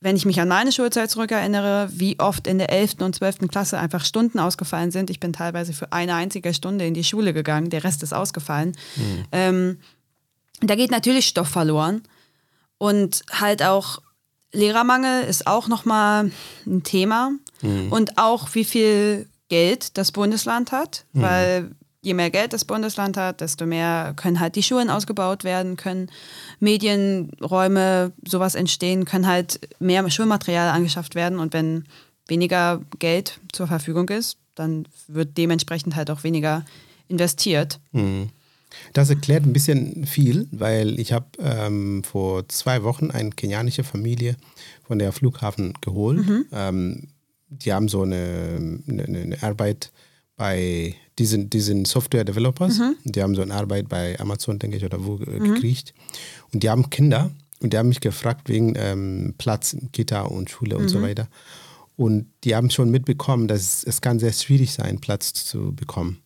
[0.00, 2.96] wenn ich mich an meine Schulzeit zurückerinnere, wie oft in der 11.
[3.00, 3.48] und 12.
[3.48, 5.10] Klasse einfach Stunden ausgefallen sind.
[5.10, 8.76] Ich bin teilweise für eine einzige Stunde in die Schule gegangen, der Rest ist ausgefallen.
[8.96, 9.24] Mhm.
[9.32, 9.78] Ähm,
[10.62, 12.02] da geht natürlich Stoff verloren.
[12.78, 14.00] Und halt auch
[14.52, 16.30] Lehrermangel ist auch nochmal
[16.66, 17.32] ein Thema.
[17.60, 17.92] Mhm.
[17.92, 21.22] Und auch wie viel Geld das Bundesland hat, mhm.
[21.22, 21.70] weil
[22.02, 26.10] je mehr Geld das Bundesland hat, desto mehr können halt die Schulen ausgebaut werden, können
[26.58, 31.84] Medienräume, sowas entstehen, können halt mehr Schulmaterial angeschafft werden und wenn
[32.26, 36.64] weniger Geld zur Verfügung ist, dann wird dementsprechend halt auch weniger
[37.08, 37.80] investiert.
[37.92, 38.30] Mhm.
[38.92, 44.36] Das erklärt ein bisschen viel, weil ich habe ähm, vor zwei Wochen eine kenianische Familie
[44.86, 46.26] von der Flughafen geholt.
[46.26, 46.46] Mhm.
[46.52, 47.08] Ähm,
[47.48, 49.90] die haben so eine, eine, eine Arbeit
[50.36, 52.78] bei diesen, diesen Software-Developers.
[52.78, 52.96] Mhm.
[53.04, 55.54] Die haben so eine Arbeit bei Amazon, denke ich, oder wo äh, mhm.
[55.54, 55.94] gekriegt.
[56.52, 57.30] Und die haben Kinder
[57.60, 61.02] und die haben mich gefragt wegen ähm, Platz in Kita und Schule und so mhm.
[61.02, 61.28] weiter.
[61.96, 66.22] Und die haben schon mitbekommen, dass es kann sehr schwierig sein, Platz zu bekommen.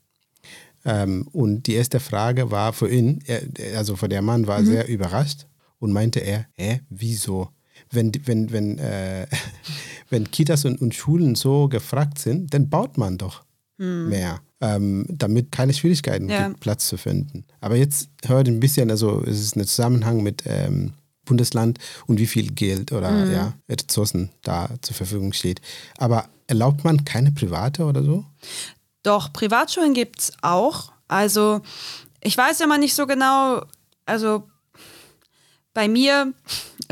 [0.85, 3.43] Ähm, und die erste Frage war für ihn, er,
[3.77, 4.67] also für der Mann war mhm.
[4.67, 5.47] sehr überrascht
[5.81, 7.49] und meinte er, hä, wieso?
[7.91, 9.27] Wenn, wenn, wenn, äh,
[10.11, 13.45] wenn Kitas und, und Schulen so gefragt sind, dann baut man doch
[13.79, 14.09] hm.
[14.09, 16.49] mehr, ähm, damit keine Schwierigkeiten ja.
[16.49, 17.45] gibt, Platz zu finden.
[17.61, 20.93] Aber jetzt hört ein bisschen, also es ist ein Zusammenhang mit ähm,
[21.25, 23.33] Bundesland und wie viel Geld oder mhm.
[23.33, 25.61] ja, Ressourcen da zur Verfügung steht.
[25.99, 28.25] Aber erlaubt man keine private oder so?
[29.03, 30.93] Doch, Privatschulen gibt es auch.
[31.09, 31.61] Also
[32.23, 33.63] ich weiß ja mal nicht so genau,
[34.07, 34.45] also
[35.75, 36.33] bei mir,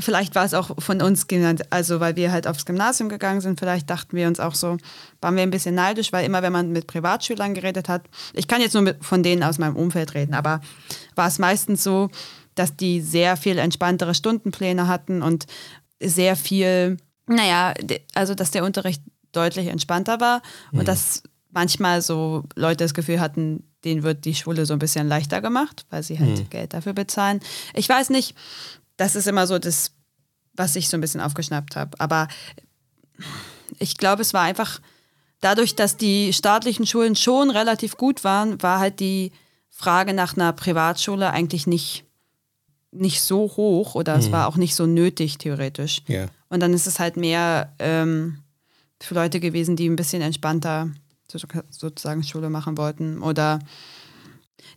[0.00, 3.60] vielleicht war es auch von uns genannt, also weil wir halt aufs Gymnasium gegangen sind,
[3.60, 4.76] vielleicht dachten wir uns auch so,
[5.20, 8.02] waren wir ein bisschen neidisch, weil immer wenn man mit Privatschülern geredet hat,
[8.34, 10.60] ich kann jetzt nur mit, von denen aus meinem Umfeld reden, aber
[11.14, 12.10] war es meistens so,
[12.56, 15.46] dass die sehr viel entspanntere Stundenpläne hatten und
[16.00, 17.74] sehr viel, naja,
[18.14, 20.42] also dass der Unterricht deutlich entspannter war
[20.72, 20.80] mhm.
[20.80, 25.08] und dass manchmal so Leute das Gefühl hatten, denen wird die Schule so ein bisschen
[25.08, 26.50] leichter gemacht, weil sie halt mhm.
[26.50, 27.40] Geld dafür bezahlen.
[27.74, 28.34] Ich weiß nicht,
[28.96, 29.92] das ist immer so das,
[30.54, 31.98] was ich so ein bisschen aufgeschnappt habe.
[31.98, 32.28] Aber
[33.78, 34.80] ich glaube, es war einfach
[35.40, 39.32] dadurch, dass die staatlichen Schulen schon relativ gut waren, war halt die
[39.68, 42.04] Frage nach einer Privatschule eigentlich nicht,
[42.90, 44.20] nicht so hoch oder mhm.
[44.20, 46.02] es war auch nicht so nötig, theoretisch.
[46.06, 46.26] Ja.
[46.48, 48.38] Und dann ist es halt mehr ähm,
[49.00, 50.90] für Leute gewesen, die ein bisschen entspannter
[51.70, 53.58] sozusagen Schule machen wollten oder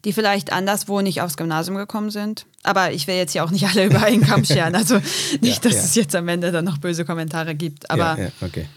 [0.04, 2.46] die vielleicht anderswo nicht aufs Gymnasium gekommen sind.
[2.64, 4.76] Aber ich will jetzt hier auch nicht alle über einen Kamm scheren.
[4.76, 4.96] Also
[5.42, 5.84] nicht, ja, dass ja.
[5.84, 7.90] es jetzt am Ende dann noch böse Kommentare gibt.
[7.90, 8.68] Aber ja, okay.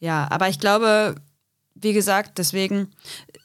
[0.00, 1.16] ja, aber ich glaube,
[1.74, 2.88] wie gesagt, deswegen,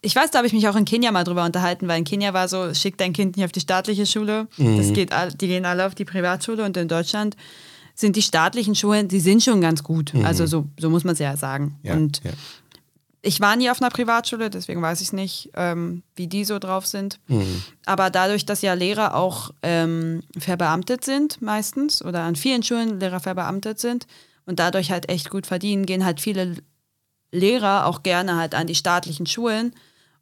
[0.02, 2.34] ich weiß, da habe ich mich auch in Kenia mal drüber unterhalten, weil in Kenia
[2.34, 4.48] war so, schick dein Kind nicht auf die staatliche Schule.
[4.58, 4.78] Mhm.
[4.78, 7.36] Das geht, die gehen alle auf die Privatschule und in Deutschland
[7.94, 10.14] sind die staatlichen Schulen, die sind schon ganz gut.
[10.14, 10.26] Mhm.
[10.26, 11.78] Also so, so muss man es ja sagen.
[11.84, 12.22] und
[13.24, 16.88] ich war nie auf einer Privatschule, deswegen weiß ich nicht, ähm, wie die so drauf
[16.88, 17.20] sind.
[17.28, 17.64] Mhm.
[17.86, 23.20] Aber dadurch, dass ja Lehrer auch ähm, verbeamtet sind meistens oder an vielen Schulen Lehrer
[23.20, 24.08] verbeamtet sind
[24.46, 26.56] und dadurch halt echt gut verdienen, gehen halt viele
[27.32, 29.74] Lehrer auch gerne halt an die staatlichen Schulen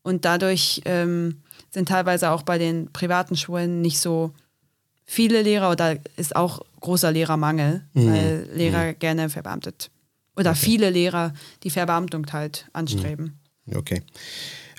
[0.04, 4.34] und dadurch ähm, sind teilweise auch bei den privaten Schulen nicht so
[5.06, 8.12] viele Lehrer oder ist auch großer Lehrermangel, mhm.
[8.12, 9.00] weil Lehrer mhm.
[9.00, 9.90] gerne verbeamtet
[10.40, 10.60] oder okay.
[10.60, 13.40] viele Lehrer die Verbeamtung halt anstreben.
[13.66, 13.78] Hm.
[13.78, 14.02] Okay.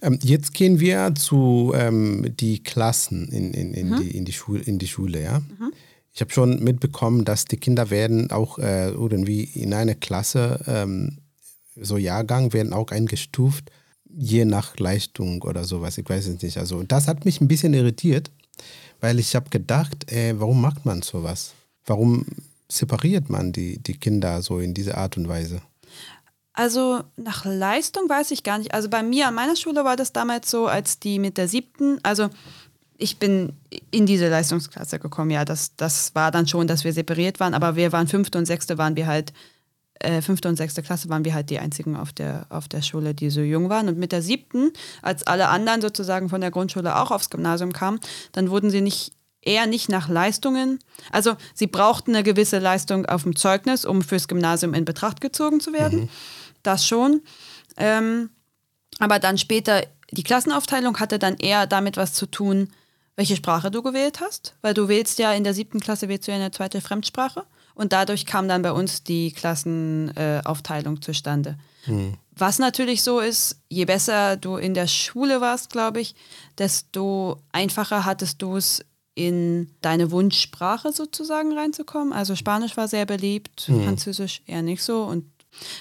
[0.02, 4.00] Ähm, jetzt gehen wir zu ähm, die Klassen in, in, in, mhm.
[4.00, 5.22] die, in, die, Schule, in die Schule.
[5.22, 5.40] Ja?
[5.40, 5.72] Mhm.
[6.12, 11.18] Ich habe schon mitbekommen, dass die Kinder werden auch äh, irgendwie in einer Klasse, ähm,
[11.76, 13.70] so Jahrgang, werden auch eingestuft,
[14.08, 15.98] je nach Leistung oder sowas.
[15.98, 16.56] Ich weiß es nicht.
[16.56, 18.30] Also das hat mich ein bisschen irritiert,
[19.00, 21.52] weil ich habe gedacht, äh, warum macht man sowas?
[21.84, 22.24] Warum
[22.70, 25.60] separiert man die, die Kinder so in dieser Art und Weise?
[26.52, 28.74] Also nach Leistung weiß ich gar nicht.
[28.74, 31.98] Also bei mir an meiner Schule war das damals so, als die mit der siebten,
[32.02, 32.28] also
[32.98, 33.54] ich bin
[33.90, 37.76] in diese Leistungsklasse gekommen, ja, das, das war dann schon, dass wir separiert waren, aber
[37.76, 39.32] wir waren fünfte und sechste, waren wir halt,
[40.00, 43.14] äh, fünfte und sechste Klasse waren wir halt die einzigen auf der, auf der Schule,
[43.14, 43.88] die so jung waren.
[43.88, 44.70] Und mit der siebten,
[45.02, 48.00] als alle anderen sozusagen von der Grundschule auch aufs Gymnasium kamen,
[48.32, 50.78] dann wurden sie nicht eher nicht nach Leistungen.
[51.10, 55.60] Also sie brauchten eine gewisse Leistung auf dem Zeugnis, um fürs Gymnasium in Betracht gezogen
[55.60, 56.00] zu werden.
[56.00, 56.08] Mhm.
[56.62, 57.22] Das schon.
[57.76, 58.30] Ähm,
[58.98, 62.68] aber dann später, die Klassenaufteilung hatte dann eher damit was zu tun,
[63.16, 66.32] welche Sprache du gewählt hast, weil du wählst ja in der siebten Klasse wählst du
[66.32, 71.58] ja eine zweite Fremdsprache und dadurch kam dann bei uns die Klassenaufteilung äh, zustande.
[71.86, 72.14] Mhm.
[72.36, 76.14] Was natürlich so ist, je besser du in der Schule warst, glaube ich,
[76.56, 82.12] desto einfacher hattest du es in deine Wunschsprache sozusagen reinzukommen.
[82.12, 83.84] Also Spanisch war sehr beliebt, mhm.
[83.84, 85.24] Französisch eher nicht so und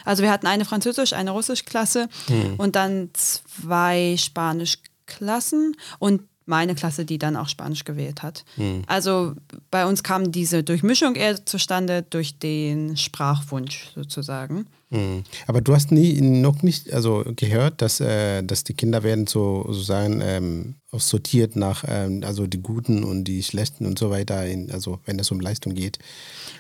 [0.04, 2.56] also wir hatten eine Französisch, eine Russisch-Klasse mhm.
[2.58, 8.44] und dann zwei Spanisch-Klassen und meine Klasse, die dann auch Spanisch gewählt hat.
[8.58, 8.82] Mhm.
[8.88, 9.36] Also
[9.70, 14.66] bei uns kam diese Durchmischung eher zustande durch den Sprachwunsch sozusagen.
[14.90, 15.24] Mhm.
[15.48, 19.66] Aber du hast nie noch nicht also gehört, dass, äh, dass die Kinder werden so
[19.68, 24.72] sozusagen ähm, sortiert nach ähm, also die Guten und die Schlechten und so weiter, in,
[24.72, 26.00] also wenn es um Leistung geht.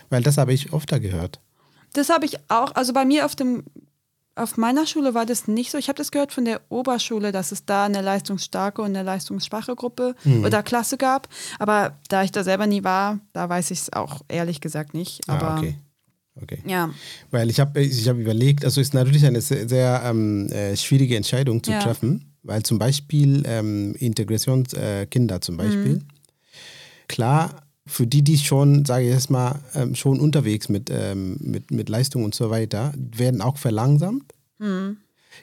[0.09, 1.39] Weil das habe ich öfter gehört.
[1.93, 3.63] Das habe ich auch, also bei mir auf dem
[4.35, 5.77] auf meiner Schule war das nicht so.
[5.77, 9.75] Ich habe das gehört von der Oberschule, dass es da eine leistungsstarke und eine leistungsschwache
[9.75, 10.45] Gruppe mhm.
[10.45, 11.27] oder Klasse gab.
[11.57, 15.19] Aber da ich da selber nie war, da weiß ich es auch ehrlich gesagt nicht.
[15.27, 15.75] Ah, Aber ah, okay.
[16.41, 16.59] Okay.
[16.65, 16.93] Ja.
[17.31, 21.15] Weil ich habe ich hab überlegt, also ist natürlich eine sehr, sehr ähm, äh, schwierige
[21.15, 21.79] Entscheidung zu ja.
[21.79, 26.07] treffen, weil zum Beispiel ähm, Integrationskinder äh, zum Beispiel, mhm.
[27.07, 31.71] klar, für die, die schon, sage ich jetzt mal, ähm, schon unterwegs mit, ähm, mit,
[31.71, 34.97] mit Leistung und so weiter, werden auch verlangsamt, mhm.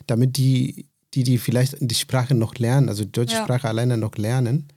[0.07, 3.45] damit die, die, die vielleicht die Sprache noch lernen, also die deutsche ja.
[3.45, 4.69] Sprache alleine noch lernen,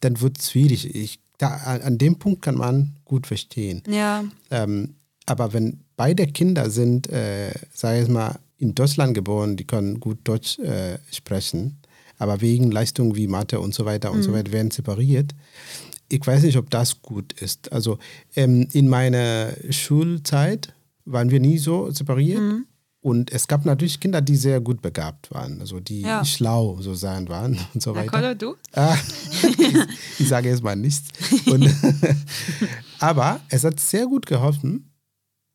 [0.00, 0.94] dann wird es schwierig.
[0.94, 3.82] Ich, da, an dem Punkt kann man gut verstehen.
[3.88, 4.24] Ja.
[4.50, 4.94] Ähm,
[5.26, 10.18] aber wenn beide Kinder sind, äh, sage ich mal, in Deutschland geboren, die können gut
[10.24, 11.78] Deutsch äh, sprechen,
[12.18, 14.34] aber wegen Leistungen wie Mathe und so weiter und so mhm.
[14.34, 15.34] weiter werden separiert,
[16.08, 17.72] ich weiß nicht, ob das gut ist.
[17.72, 17.98] Also
[18.36, 20.72] ähm, in meiner Schulzeit
[21.04, 22.40] waren wir nie so separiert.
[22.40, 22.66] Mhm.
[23.00, 26.24] Und es gab natürlich Kinder, die sehr gut begabt waren, also die ja.
[26.24, 28.10] schlau so sein waren und so weiter.
[28.10, 28.54] Kolle, du?
[28.72, 31.08] Ah, ich, ich, sage jetzt mal nichts.
[31.44, 31.68] Und,
[33.00, 34.90] aber es hat sehr gut geholfen,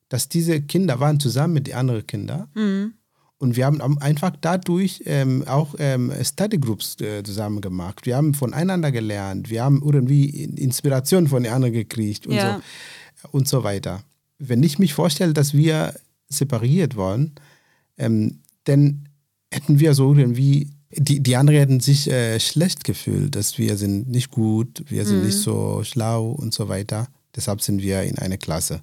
[0.09, 2.47] dass diese Kinder waren zusammen mit den anderen Kindern.
[2.55, 2.93] Mhm.
[3.37, 8.05] Und wir haben einfach dadurch ähm, auch ähm, Study Groups äh, zusammen gemacht.
[8.05, 9.49] Wir haben voneinander gelernt.
[9.49, 12.61] Wir haben irgendwie Inspiration von den anderen gekriegt und, ja.
[13.15, 14.03] so, und so weiter.
[14.39, 15.93] Wenn ich mich vorstelle, dass wir
[16.27, 17.31] separiert waren,
[17.97, 19.07] ähm, dann
[19.53, 24.09] hätten wir so irgendwie, die, die anderen hätten sich äh, schlecht gefühlt, dass wir sind
[24.09, 25.27] nicht gut, wir sind mhm.
[25.27, 27.07] nicht so schlau und so weiter.
[27.35, 28.81] Deshalb sind wir in einer Klasse.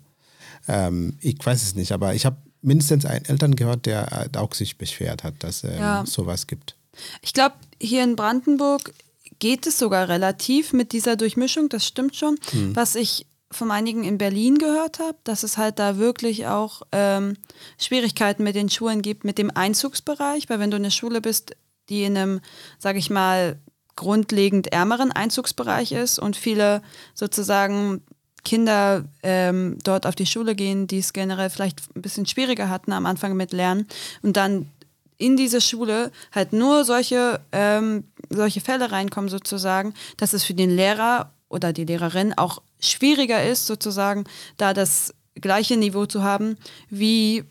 [0.68, 4.78] Ähm, ich weiß es nicht, aber ich habe mindestens einen Eltern gehört, der auch sich
[4.78, 6.04] beschwert hat, dass es ähm, ja.
[6.06, 6.76] sowas gibt.
[7.22, 8.92] Ich glaube, hier in Brandenburg
[9.38, 12.38] geht es sogar relativ mit dieser Durchmischung, das stimmt schon.
[12.50, 12.74] Hm.
[12.74, 17.36] Was ich von einigen in Berlin gehört habe, dass es halt da wirklich auch ähm,
[17.78, 21.54] Schwierigkeiten mit den Schulen gibt, mit dem Einzugsbereich, weil wenn du eine Schule bist,
[21.88, 22.40] die in einem,
[22.78, 23.60] sage ich mal,
[23.94, 26.82] grundlegend ärmeren Einzugsbereich ist und viele
[27.14, 28.02] sozusagen
[28.46, 32.92] Kinder ähm, dort auf die Schule gehen, die es generell vielleicht ein bisschen schwieriger hatten
[32.92, 33.88] am Anfang mit Lernen
[34.22, 34.70] und dann
[35.18, 40.70] in diese Schule halt nur solche, ähm, solche Fälle reinkommen sozusagen, dass es für den
[40.70, 44.24] Lehrer oder die Lehrerin auch schwieriger ist sozusagen,
[44.58, 46.56] da das gleiche Niveau zu haben
[46.88, 47.42] wie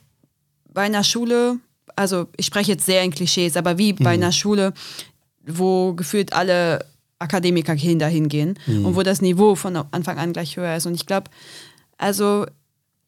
[0.74, 1.58] bei einer Schule,
[1.98, 4.24] also ich spreche jetzt sehr in Klischees, aber wie bei mhm.
[4.24, 4.74] einer Schule,
[5.46, 6.86] wo gefühlt alle
[7.20, 8.86] Akademikerkinder hingehen mhm.
[8.86, 10.86] und wo das Niveau von Anfang an gleich höher ist.
[10.86, 11.32] Und ich glaube,
[11.98, 12.46] also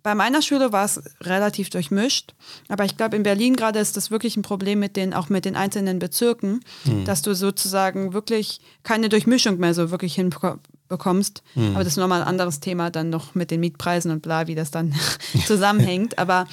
[0.07, 2.33] bei meiner Schule war es relativ durchmischt,
[2.69, 5.43] aber ich glaube, in Berlin gerade ist das wirklich ein Problem mit den, auch mit
[5.43, 7.03] den einzelnen Bezirken, mhm.
[7.03, 11.43] dass du sozusagen wirklich keine Durchmischung mehr so wirklich hinbekommst.
[11.55, 11.71] Mhm.
[11.75, 14.55] Aber das ist nochmal ein anderes Thema, dann noch mit den Mietpreisen und bla, wie
[14.55, 14.95] das dann
[15.45, 16.17] zusammenhängt.
[16.17, 16.47] Aber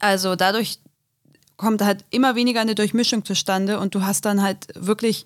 [0.00, 0.80] also dadurch
[1.56, 5.24] kommt halt immer weniger eine Durchmischung zustande und du hast dann halt wirklich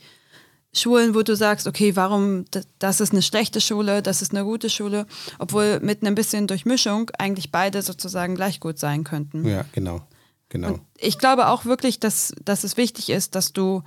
[0.74, 2.44] Schulen, wo du sagst, okay, warum,
[2.78, 5.06] das ist eine schlechte Schule, das ist eine gute Schule,
[5.38, 9.46] obwohl mit ein bisschen Durchmischung eigentlich beide sozusagen gleich gut sein könnten.
[9.46, 10.06] Ja, genau.
[10.48, 10.68] genau.
[10.68, 13.82] Und ich glaube auch wirklich, dass, dass es wichtig ist, dass du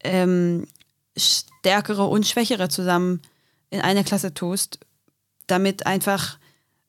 [0.00, 0.66] ähm,
[1.16, 3.22] stärkere und schwächere zusammen
[3.70, 4.80] in eine Klasse tust,
[5.46, 6.38] damit einfach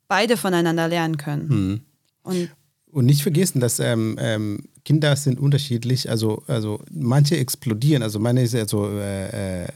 [0.08, 1.48] beide voneinander lernen können.
[1.48, 1.80] Mhm.
[2.22, 2.50] Und
[2.92, 6.08] Und nicht vergessen, dass ähm, ähm, Kinder sind unterschiedlich.
[6.10, 9.68] Also, also manche explodieren, also meine ist also äh, äh,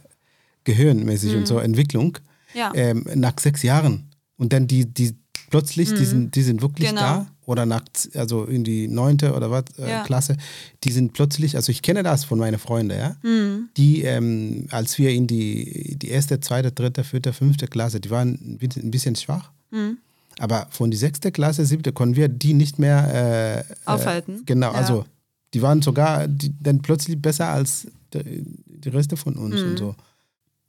[0.65, 2.19] gehirnmäßig und so Entwicklung
[2.55, 2.73] Ja.
[2.75, 4.05] ähm, nach sechs Jahren.
[4.37, 5.15] Und dann die, die
[5.51, 7.01] plötzlich, die, sind, die sind wirklich Genau.
[7.01, 7.27] da.
[7.47, 7.83] Oder nach,
[8.15, 10.03] also in die neunte oder was, äh, Ja.
[10.05, 10.39] Klasse,
[10.83, 13.17] die sind plötzlich, also ich kenne das von meinen Freunden, ja.
[13.23, 13.69] Mhm.
[13.77, 18.31] Die, ähm, als wir in die, die erste, zweite, dritte, vierte, fünfte Klasse, die waren
[18.43, 19.51] ein bisschen, ein bisschen schwach.
[19.71, 19.99] Mhm.
[20.45, 24.41] Aber von die sechste Klasse, siebte, konnten wir die nicht mehr äh, Aufhalten.
[24.41, 24.79] Äh, genau, Ja.
[24.79, 25.07] also
[25.55, 29.71] die waren sogar die, dann plötzlich besser als die, die Reste von uns Mhm.
[29.71, 29.95] und so.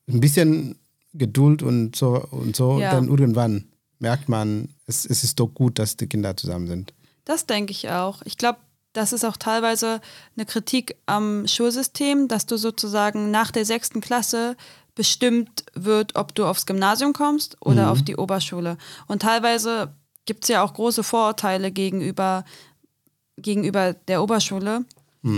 [0.08, 0.76] Ein bisschen
[1.14, 2.92] Geduld und so und so, Ja.
[2.92, 3.66] dann irgendwann
[4.00, 6.94] merkt man, es, es ist doch gut, dass die Kinder zusammen sind.
[7.26, 8.22] Das denke ich auch.
[8.24, 8.60] Ich glaube,
[8.94, 10.00] das ist auch teilweise
[10.38, 14.56] eine Kritik am Schulsystem, dass du sozusagen nach der sechsten Klasse
[14.96, 18.78] bestimmt wird, ob du aufs Gymnasium kommst oder auf die Oberschule.
[19.08, 19.94] Und teilweise
[20.26, 22.46] gibt es ja auch große Vorurteile gegenüber,
[23.38, 24.86] gegenüber der Oberschule,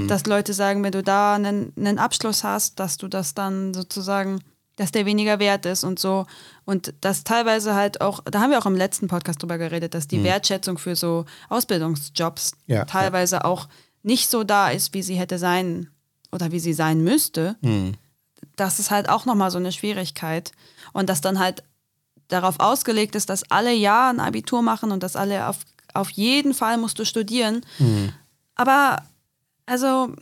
[0.08, 4.42] dass Leute sagen, wenn du da einen, einen Abschluss hast, dass du das dann sozusagen,
[4.76, 6.26] dass der weniger wert ist und so.
[6.66, 10.08] Und das teilweise halt auch, da haben wir auch im letzten Podcast drüber geredet, dass
[10.08, 13.70] die Wertschätzung für so Ausbildungsjobs Ja, teilweise auch
[14.04, 15.90] nicht so da ist, wie sie hätte sein
[16.32, 17.56] oder wie sie sein müsste.
[18.58, 20.52] Das ist halt auch nochmal so eine Schwierigkeit.
[20.92, 21.64] Und dass dann halt
[22.28, 25.60] darauf ausgelegt ist, dass alle ja ein Abitur machen und dass alle auf,
[25.94, 27.66] auf jeden Fall musst du studieren.
[28.56, 29.02] Aber
[29.66, 30.14] also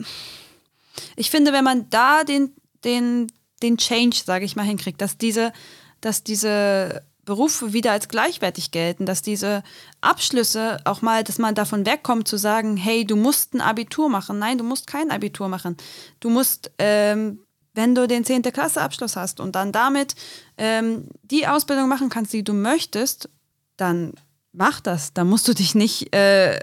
[1.15, 5.53] ich finde, wenn man da den, den, den Change, sage ich mal, hinkriegt, dass diese,
[6.01, 9.63] dass diese Berufe wieder als gleichwertig gelten, dass diese
[10.01, 14.37] Abschlüsse auch mal, dass man davon wegkommt zu sagen, hey, du musst ein Abitur machen.
[14.37, 15.75] Nein, du musst kein Abitur machen.
[16.19, 17.39] Du musst, ähm,
[17.75, 18.41] wenn du den 10.
[18.43, 20.15] Klasse Abschluss hast und dann damit
[20.57, 23.29] ähm, die Ausbildung machen kannst, die du möchtest,
[23.77, 24.13] dann
[24.51, 25.13] mach das.
[25.13, 26.59] Da musst du dich nicht äh,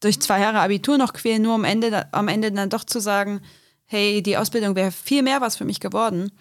[0.00, 3.40] durch zwei Jahre Abitur noch quälen, nur am Ende, am Ende dann doch zu sagen,
[3.86, 6.32] hey, die Ausbildung wäre viel mehr was für mich geworden.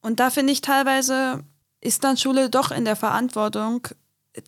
[0.00, 1.42] Und da finde ich teilweise,
[1.80, 3.88] ist dann Schule doch in der Verantwortung,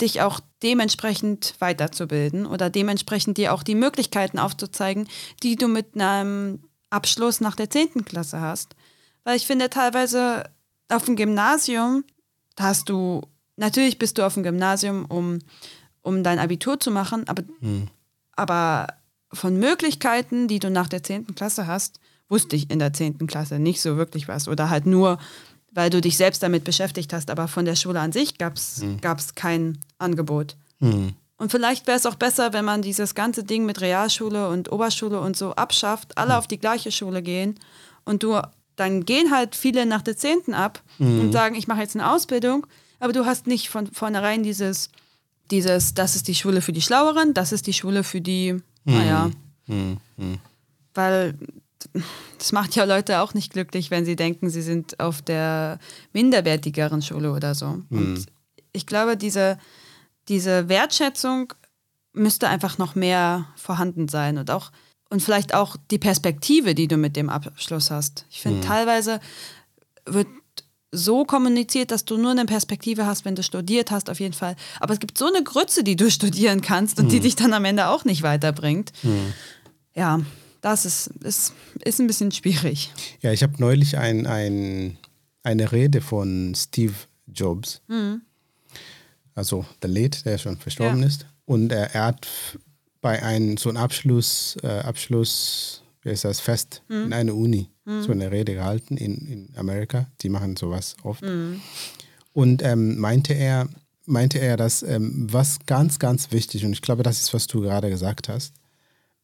[0.00, 5.08] dich auch dementsprechend weiterzubilden oder dementsprechend dir auch die Möglichkeiten aufzuzeigen,
[5.42, 8.04] die du mit einem Abschluss nach der 10.
[8.04, 8.76] Klasse hast.
[9.24, 10.44] Weil ich finde teilweise
[10.88, 12.04] auf dem Gymnasium,
[12.54, 13.22] da hast du,
[13.56, 15.40] natürlich bist du auf dem Gymnasium, um,
[16.02, 17.42] um dein Abitur zu machen, aber,
[18.32, 18.86] aber
[19.32, 21.34] von Möglichkeiten, die du nach der 10.
[21.34, 23.26] Klasse hast, wusste ich in der 10.
[23.26, 24.48] Klasse nicht so wirklich was.
[24.48, 25.18] Oder halt nur,
[25.72, 27.30] weil du dich selbst damit beschäftigt hast.
[27.30, 30.56] Aber von der Schule an sich gab es kein Angebot.
[31.38, 35.20] Und vielleicht wäre es auch besser, wenn man dieses ganze Ding mit Realschule und Oberschule
[35.20, 37.58] und so abschafft, alle auf die gleiche Schule gehen
[38.04, 38.40] und du,
[38.76, 40.54] dann gehen halt viele nach der 10.
[40.54, 42.66] ab und sagen, ich mache jetzt eine Ausbildung,
[43.00, 44.88] aber du hast nicht von vornherein dieses,
[45.50, 49.30] dieses, das ist die Schule für die Schlaueren, das ist die Schule für die, naja,
[50.94, 51.34] weil
[52.38, 55.78] das macht ja Leute auch nicht glücklich, wenn sie denken, sie sind auf der
[56.12, 57.82] minderwertigeren Schule oder so.
[57.90, 58.26] Und
[58.72, 59.58] ich glaube, diese,
[60.28, 61.52] diese Wertschätzung
[62.12, 64.70] müsste einfach noch mehr vorhanden sein und auch
[65.08, 68.26] und vielleicht auch die Perspektive, die du mit dem Abschluss hast.
[68.28, 69.20] Ich finde, teilweise
[70.04, 70.26] wird
[70.90, 74.56] so kommuniziert, dass du nur eine Perspektive hast, wenn du studiert hast, auf jeden Fall.
[74.80, 77.64] Aber es gibt so eine Grütze, die du studieren kannst und die dich dann am
[77.64, 78.92] Ende auch nicht weiterbringt.
[79.94, 80.20] Ja,
[80.60, 81.52] das ist, ist,
[81.84, 82.90] ist ein bisschen schwierig.
[83.20, 84.98] Ja, ich habe neulich ein, ein,
[85.42, 86.94] eine Rede von Steve
[87.26, 87.82] Jobs,
[89.36, 91.06] also der Late, der schon verstorben Ja.
[91.06, 91.26] ist.
[91.44, 92.26] Und er, er hat
[93.00, 97.70] bei einem so einem Abschluss, äh, Abschluss, wie ist das, Fest in einer Uni
[98.02, 100.08] so eine Rede gehalten in, in Amerika.
[100.22, 101.22] Die machen sowas oft.
[102.32, 103.68] Und ähm, meinte er,
[104.06, 107.60] meinte er, dass ähm, was ganz, ganz wichtig, und ich glaube, das ist, was du
[107.60, 108.54] gerade gesagt hast,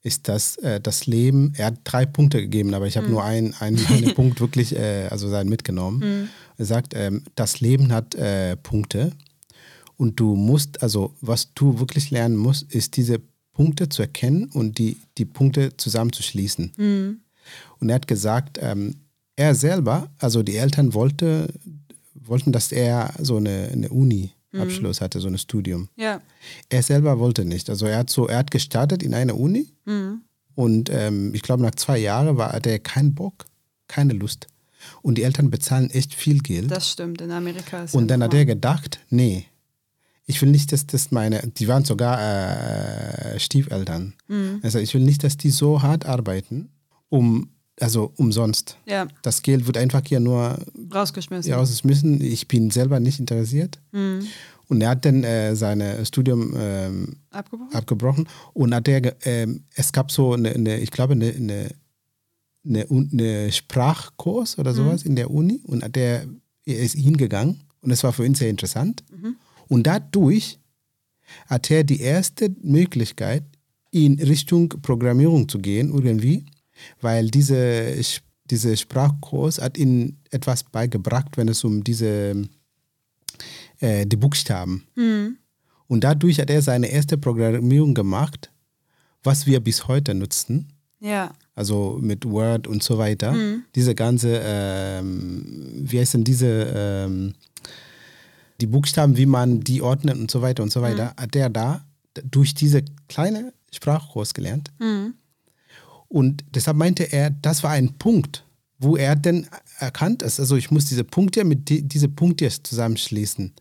[0.03, 3.55] ist, dass äh, das Leben, er hat drei Punkte gegeben, aber ich habe nur einen,
[3.55, 6.29] einen, einen Punkt wirklich, äh, also sein mitgenommen.
[6.57, 9.13] Er sagt, ähm, das Leben hat äh, Punkte
[10.03, 13.21] und du musst, also was du wirklich lernen musst, ist diese
[13.53, 16.73] Punkte zu erkennen und die, die Punkte zusammenzuschließen.
[17.79, 18.97] Und er hat gesagt, ähm,
[19.37, 21.55] er selber, also die Eltern wollte,
[22.15, 25.89] wollten, dass er so eine, eine Uni-Abschluss hatte, so ein Studium.
[25.95, 26.21] Ja.
[26.69, 27.71] Er selber wollte nicht.
[27.71, 29.73] Also er hat so, er hat gestartet in einer Uni
[30.57, 33.45] und ähm, ich glaube nach zwei Jahren war hatte er keinen Bock,
[33.87, 34.49] keine Lust.
[35.01, 36.73] Und die Eltern bezahlen echt viel Geld.
[36.73, 38.43] Das stimmt, in Amerika ist und ja dann hat normal.
[38.43, 39.47] er gedacht, nee,
[40.33, 44.15] ich will nicht, dass das meine, die waren sogar äh, Stiefeltern.
[44.63, 46.71] Also ich will nicht, dass die so hart arbeiten,
[47.11, 48.77] um also umsonst.
[48.87, 50.59] Ja, Das Geld wird einfach hier nur
[50.95, 51.53] rausgeschmissen.
[51.53, 52.21] rausgeschmissen.
[52.21, 53.81] Ich bin selber nicht interessiert.
[53.93, 54.27] Mhm.
[54.69, 57.75] Und er hat dann äh, sein Studium ähm, Abgebrochen?
[57.75, 61.69] abgebrochen und hat er, ähm, es gab so eine, eine ich glaube, eine, eine,
[62.65, 66.27] eine, eine Sprachkurs oder sowas in der Uni und hat er,
[66.65, 69.03] er ist hingegangen und es war für ihn sehr interessant.
[69.73, 70.59] Und dadurch
[71.47, 73.45] hat er die erste Möglichkeit,
[73.91, 76.45] in Richtung Programmierung zu gehen, irgendwie,
[77.01, 77.55] weil diese,
[78.01, 78.21] Sch-
[78.51, 82.49] diese Sprachkurs hat ihm etwas beigebracht, wenn es um diese
[83.81, 84.85] äh, die Buchstaben.
[85.89, 88.51] Und dadurch hat er seine erste Programmierung gemacht,
[89.23, 90.69] was wir bis heute nutzen.
[91.01, 93.35] Ja, Also mit Word und so weiter.
[93.75, 95.45] Diese ganze, ähm,
[95.91, 97.35] wie heißen diese, ähm,
[98.63, 101.85] die Buchstaben, wie man die ordnet und so weiter und so weiter, hat er da
[102.25, 104.71] durch diese kleine Sprachkurs gelernt.
[106.09, 108.45] Und deshalb meinte er, das war ein Punkt,
[108.79, 109.49] wo er dann
[109.79, 113.53] erkannt ist, also ich muss diese Punkte mit die, diese Punkte zusammenschließen.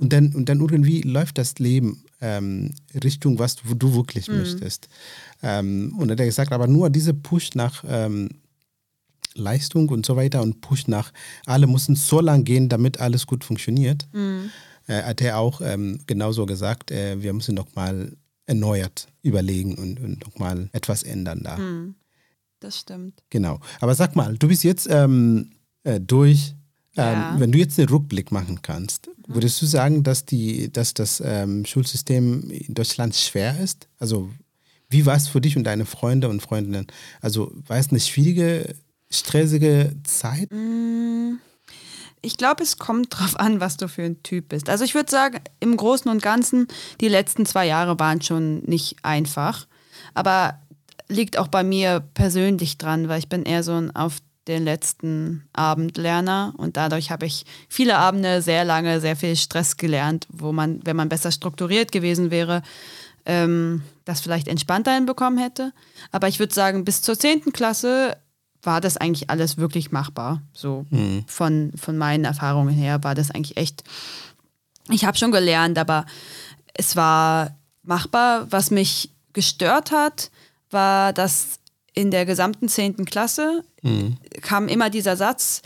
[0.00, 4.88] Und, dann, und dann irgendwie läuft das Leben ähm, Richtung, was du, du wirklich möchtest.
[5.42, 8.28] Ähm, und dann hat er gesagt, aber nur diese Push nach ähm,
[9.34, 11.12] Leistung und so weiter und Push nach,
[11.46, 14.06] alle müssen so lang gehen, damit alles gut funktioniert,
[14.86, 18.16] äh, hat er auch ähm, genauso gesagt, äh, wir müssen nochmal
[18.46, 21.56] erneuert überlegen und, und nochmal etwas ändern da.
[22.60, 23.22] das stimmt.
[23.30, 23.60] Genau.
[23.80, 25.50] Aber sag mal, du bist jetzt ähm,
[25.82, 26.54] äh, durch.
[26.96, 27.36] Ähm, Ja.
[27.38, 31.64] Wenn du jetzt einen Rückblick machen kannst, würdest du sagen, dass, die, dass das ähm,
[31.64, 33.88] Schulsystem in Deutschland schwer ist?
[33.98, 34.30] Also,
[34.90, 36.86] wie war es für dich und deine Freunde und Freundinnen?
[37.20, 38.76] Also, war es eine schwierige,
[39.14, 40.48] stressige Zeit?
[42.22, 44.68] Ich glaube, es kommt drauf an, was du für ein Typ bist.
[44.68, 46.68] Also ich würde sagen, im Großen und Ganzen,
[47.00, 49.66] die letzten zwei Jahre waren schon nicht einfach.
[50.14, 50.58] Aber
[51.08, 55.48] liegt auch bei mir persönlich dran, weil ich bin eher so ein auf den letzten
[55.54, 60.80] Abendlerner und dadurch habe ich viele Abende sehr lange, sehr viel Stress gelernt, wo man,
[60.84, 62.62] wenn man besser strukturiert gewesen wäre,
[63.24, 65.72] ähm, das vielleicht entspannter hinbekommen hätte.
[66.12, 67.52] Aber ich würde sagen, bis zur 10.
[67.52, 68.16] Klasse
[68.64, 70.42] war das eigentlich alles wirklich machbar.
[70.52, 70.86] So
[71.26, 73.84] von, von meinen Erfahrungen her war das eigentlich echt.
[74.90, 76.04] Ich habe schon gelernt, aber
[76.74, 78.46] es war machbar.
[78.50, 80.30] Was mich gestört hat,
[80.70, 81.58] war, dass
[81.92, 83.04] in der gesamten 10.
[83.04, 83.62] Klasse
[84.40, 85.62] kam immer dieser Satz,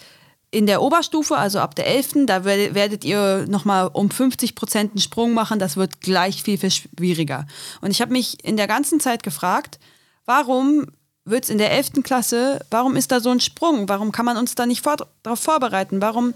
[0.51, 4.93] in der Oberstufe, also ab der 11., da wer- werdet ihr nochmal um 50 Prozent
[4.93, 7.47] einen Sprung machen, das wird gleich viel, viel schwieriger.
[7.83, 9.79] Und ich habe mich in der ganzen Zeit gefragt,
[10.25, 10.87] warum
[11.31, 12.03] wird es in der 11.
[12.03, 13.89] Klasse, warum ist da so ein Sprung?
[13.89, 16.01] Warum kann man uns da nicht vor, darauf vorbereiten?
[16.01, 16.35] Warum?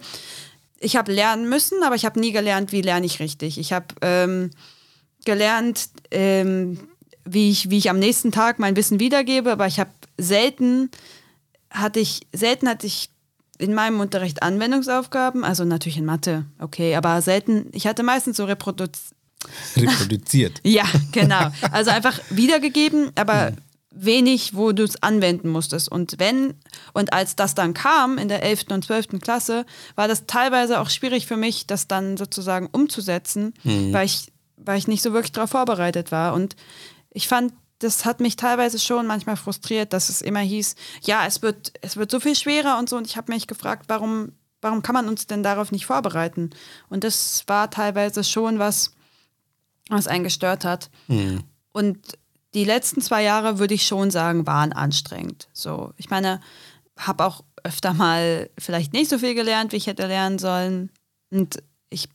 [0.78, 3.58] Ich habe lernen müssen, aber ich habe nie gelernt, wie lerne ich richtig.
[3.58, 4.50] Ich habe ähm,
[5.24, 6.78] gelernt, ähm,
[7.24, 10.90] wie, ich, wie ich am nächsten Tag mein Wissen wiedergebe, aber ich habe selten
[11.70, 13.10] hatte ich, selten hatte ich
[13.58, 18.44] in meinem Unterricht Anwendungsaufgaben, also natürlich in Mathe, okay, aber selten, ich hatte meistens so
[18.44, 19.12] Reproduz
[19.76, 20.60] Reproduziert.
[20.64, 21.50] ja, genau.
[21.72, 23.52] Also einfach wiedergegeben, aber
[23.94, 25.90] wenig, wo du es anwenden musstest.
[25.90, 26.54] Und wenn,
[26.92, 28.66] und als das dann kam in der 11.
[28.70, 29.20] und 12.
[29.20, 33.54] Klasse, war das teilweise auch schwierig für mich, das dann sozusagen umzusetzen,
[33.92, 36.34] weil, ich, weil ich nicht so wirklich darauf vorbereitet war.
[36.34, 36.56] Und
[37.10, 41.42] ich fand, das hat mich teilweise schon manchmal frustriert, dass es immer hieß, ja, es
[41.42, 42.96] wird, es wird so viel schwerer und so.
[42.96, 46.50] Und ich habe mich gefragt, warum, warum kann man uns denn darauf nicht vorbereiten?
[46.88, 48.94] Und das war teilweise schon was,
[49.88, 50.90] was einen gestört hat.
[51.72, 51.98] Und
[52.54, 55.48] die letzten zwei Jahre, würde ich schon sagen, waren anstrengend.
[55.52, 56.40] So, ich meine,
[56.98, 60.90] habe auch öfter mal vielleicht nicht so viel gelernt, wie ich hätte lernen sollen.
[61.30, 62.08] Und ich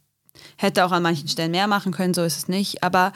[0.57, 2.83] hätte auch an manchen Stellen mehr machen können, so ist es nicht.
[2.83, 3.13] Aber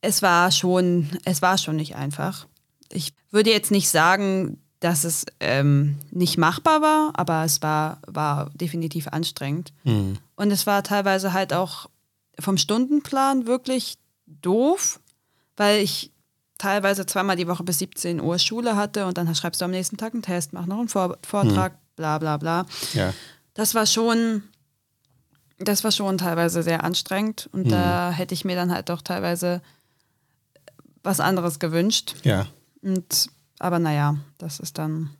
[0.00, 2.46] es war schon, es war schon nicht einfach.
[2.90, 8.50] Ich würde jetzt nicht sagen, dass es ähm, nicht machbar war, aber es war, war
[8.54, 9.72] definitiv anstrengend.
[10.36, 11.88] Und es war teilweise halt auch
[12.38, 15.00] vom Stundenplan wirklich doof,
[15.56, 16.12] weil ich
[16.58, 19.96] teilweise zweimal die Woche bis 17 Uhr Schule hatte und dann schreibst du am nächsten
[19.96, 22.66] Tag einen Test, mach noch einen Vor Vortrag, bla bla bla.
[22.94, 23.12] Ja.
[23.54, 24.42] Das war schon,
[25.58, 29.62] das war schon teilweise sehr anstrengend und da hätte ich mir dann halt auch teilweise
[31.02, 32.16] was anderes gewünscht.
[32.24, 32.46] Ja.
[32.82, 33.28] Und,
[33.58, 35.10] aber naja, das ist dann,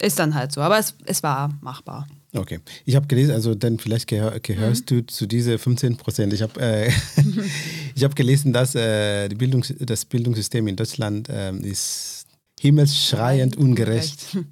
[0.00, 0.60] ist dann halt so.
[0.60, 2.06] Aber es, es war machbar.
[2.34, 2.60] Okay.
[2.84, 6.30] Ich habe gelesen, also dann vielleicht gehör, gehörst du zu diese 15 Prozent.
[6.32, 6.90] Ich habe äh,
[7.94, 12.26] ich hab gelesen, dass äh, die Bildungs das Bildungssystem in Deutschland ähm, ist
[12.60, 14.36] himmelsschreiend ungerecht.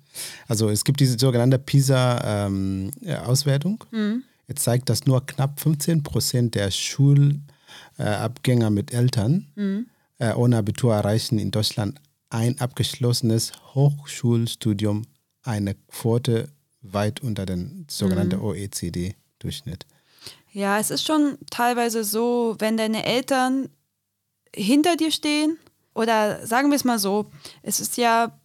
[0.49, 3.85] Also es gibt diese sogenannte PISA-Auswertung.
[4.47, 9.47] Es zeigt, dass nur knapp 15 Prozent der Schulabgänger mit Eltern
[10.19, 12.01] äh, ohne Abitur erreichen in Deutschland
[12.31, 15.03] ein abgeschlossenes Hochschulstudium
[15.43, 16.49] eine Quote
[16.93, 18.45] weit unter den sogenannten mhm.
[18.45, 19.87] OECD-Durchschnitt.
[20.53, 23.69] Ja, es ist schon teilweise so, wenn deine Eltern
[24.55, 25.59] hinter dir stehen,
[25.95, 27.31] oder sagen wir es mal so,
[27.63, 28.39] es ist ja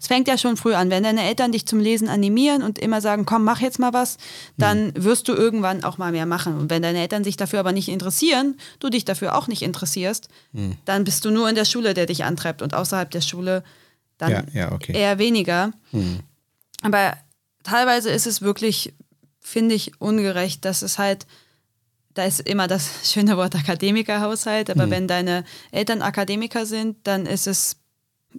[0.00, 0.90] es fängt ja schon früh an.
[0.90, 4.16] Wenn deine Eltern dich zum Lesen animieren und immer sagen, komm, mach jetzt mal was,
[4.56, 5.04] dann mhm.
[5.04, 6.58] wirst du irgendwann auch mal mehr machen.
[6.58, 10.28] Und wenn deine Eltern sich dafür aber nicht interessieren, du dich dafür auch nicht interessierst,
[10.52, 10.76] mhm.
[10.84, 13.62] dann bist du nur in der Schule, der dich antreibt und außerhalb der Schule
[14.18, 14.92] dann ja, ja, okay.
[14.92, 15.72] eher weniger.
[15.92, 16.20] Mhm.
[16.82, 17.16] Aber
[17.66, 18.94] teilweise ist es wirklich,
[19.40, 21.26] finde ich, ungerecht, dass es halt
[22.14, 24.90] da ist immer das schöne Wort Akademikerhaushalt, aber mhm.
[24.90, 27.76] wenn deine Eltern Akademiker sind, dann ist es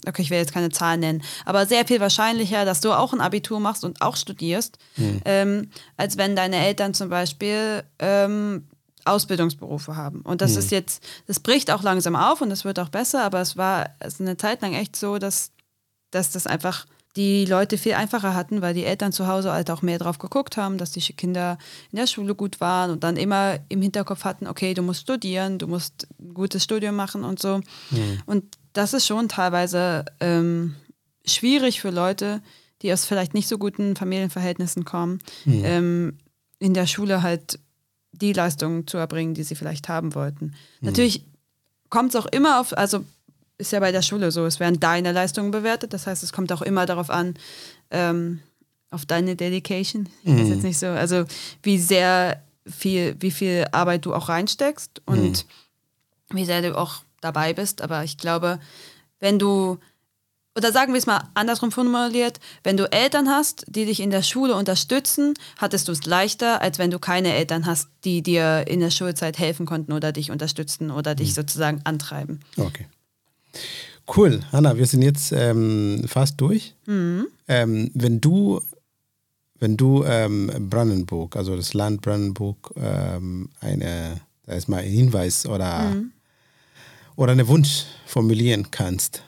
[0.05, 3.21] okay, ich will jetzt keine Zahlen nennen, aber sehr viel wahrscheinlicher, dass du auch ein
[3.21, 5.21] Abitur machst und auch studierst, mhm.
[5.25, 8.67] ähm, als wenn deine Eltern zum Beispiel ähm,
[9.05, 10.21] Ausbildungsberufe haben.
[10.21, 10.59] Und das mhm.
[10.59, 13.89] ist jetzt, das bricht auch langsam auf und es wird auch besser, aber es war
[14.19, 15.51] eine Zeit lang echt so, dass,
[16.11, 16.85] dass das einfach
[17.17, 20.55] die Leute viel einfacher hatten, weil die Eltern zu Hause halt auch mehr drauf geguckt
[20.55, 21.57] haben, dass die Kinder
[21.91, 25.57] in der Schule gut waren und dann immer im Hinterkopf hatten, okay, du musst studieren,
[25.57, 27.57] du musst ein gutes Studium machen und so.
[27.89, 28.21] Mhm.
[28.27, 28.43] Und
[28.73, 30.75] das ist schon teilweise ähm,
[31.25, 32.41] schwierig für Leute,
[32.83, 35.61] die aus vielleicht nicht so guten Familienverhältnissen kommen, mhm.
[35.65, 36.17] ähm,
[36.59, 37.59] in der Schule halt
[38.11, 40.45] die Leistungen zu erbringen, die sie vielleicht haben wollten.
[40.45, 40.53] Mhm.
[40.81, 41.25] Natürlich
[41.89, 43.03] kommt es auch immer auf, also
[43.57, 46.51] ist ja bei der Schule so, es werden deine Leistungen bewertet, das heißt, es kommt
[46.51, 47.35] auch immer darauf an,
[47.91, 48.41] ähm,
[48.91, 50.07] auf deine Dedication.
[50.23, 50.67] Ich weiß jetzt mhm.
[50.67, 51.25] nicht so, also
[51.63, 55.45] wie sehr viel, wie viel Arbeit du auch reinsteckst und
[56.29, 56.37] mhm.
[56.37, 57.81] wie sehr du auch dabei bist.
[57.81, 58.59] Aber ich glaube,
[59.19, 59.77] wenn du,
[60.55, 64.23] oder sagen wir es mal andersrum formuliert, wenn du Eltern hast, die dich in der
[64.23, 68.79] Schule unterstützen, hattest du es leichter, als wenn du keine Eltern hast, die dir in
[68.79, 71.35] der Schulzeit helfen konnten oder dich unterstützen oder dich mhm.
[71.35, 72.39] sozusagen antreiben.
[72.55, 72.87] Okay.
[74.15, 76.75] Cool, Hanna, wir sind jetzt ähm, fast durch.
[76.85, 77.27] Mhm.
[77.47, 78.61] Ähm, wenn du,
[79.59, 85.45] wenn du ähm, Brandenburg, also das Land Brandenburg, ähm, eine, da ist mal ein Hinweis
[85.45, 86.11] oder mhm
[87.17, 89.23] oder einen Wunsch formulieren kannst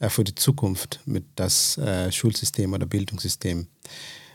[0.00, 3.68] äh, für die Zukunft mit das äh, Schulsystem oder Bildungssystem,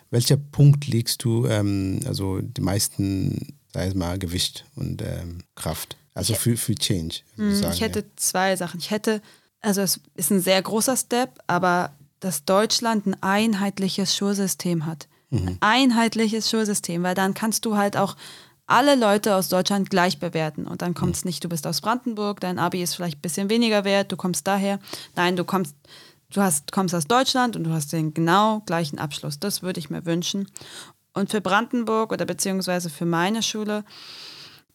[0.09, 5.97] welcher Punkt legst du, ähm, also die meisten, sag ich mal, Gewicht und ähm, Kraft?
[6.17, 7.17] Also für, für Change.
[7.35, 8.05] Hm, sagen, ich hätte ja.
[8.15, 8.79] zwei Sachen.
[8.79, 9.21] Ich hätte,
[9.61, 15.07] also es ist ein sehr großer Step, aber dass Deutschland ein einheitliches Schulsystem hat.
[15.29, 15.47] Mhm.
[15.47, 15.57] Ein
[15.91, 18.15] einheitliches Schulsystem, weil dann kannst du halt auch
[18.65, 20.65] alle Leute aus Deutschland gleich bewerten.
[20.65, 21.29] Und dann kommt es mhm.
[21.29, 24.47] nicht, du bist aus Brandenburg, dein Abi ist vielleicht ein bisschen weniger wert, du kommst
[24.47, 24.79] daher.
[25.15, 25.75] Nein, du kommst,
[26.31, 29.39] du hast, kommst aus Deutschland und du hast den genau gleichen Abschluss.
[29.39, 30.49] Das würde ich mir wünschen.
[31.13, 33.83] Und für Brandenburg oder beziehungsweise für meine Schule,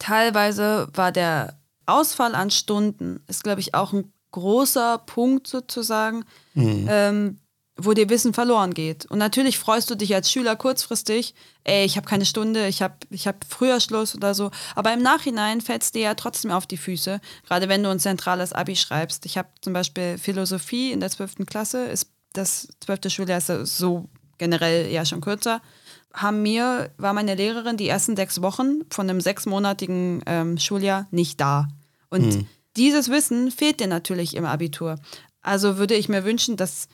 [0.03, 6.25] teilweise war der Ausfall an Stunden, ist, glaube ich, auch ein großer Punkt sozusagen,
[6.55, 6.87] mhm.
[6.89, 7.39] ähm,
[7.77, 9.07] wo dir Wissen verloren geht.
[9.07, 11.35] Und natürlich freust du dich als Schüler kurzfristig,
[11.65, 14.51] ey, ich habe keine Stunde, ich habe ich hab früher Schluss oder so.
[14.75, 18.01] Aber im Nachhinein fällt es dir ja trotzdem auf die Füße, gerade wenn du ein
[18.01, 19.25] zentrales Abi schreibst.
[19.27, 21.47] Ich habe zum Beispiel Philosophie in der 12.
[21.47, 23.01] Klasse, ist das 12.
[23.09, 25.61] Schuljahr ist so generell ja schon kürzer.
[26.15, 31.41] Haben mir, war meine Lehrerin die ersten sechs Wochen von einem sechsmonatigen ähm, Schuljahr nicht
[31.41, 31.69] da.
[32.11, 32.47] Und hm.
[32.77, 34.97] dieses Wissen fehlt dir natürlich im Abitur.
[35.41, 36.89] Also würde ich mir wünschen, dass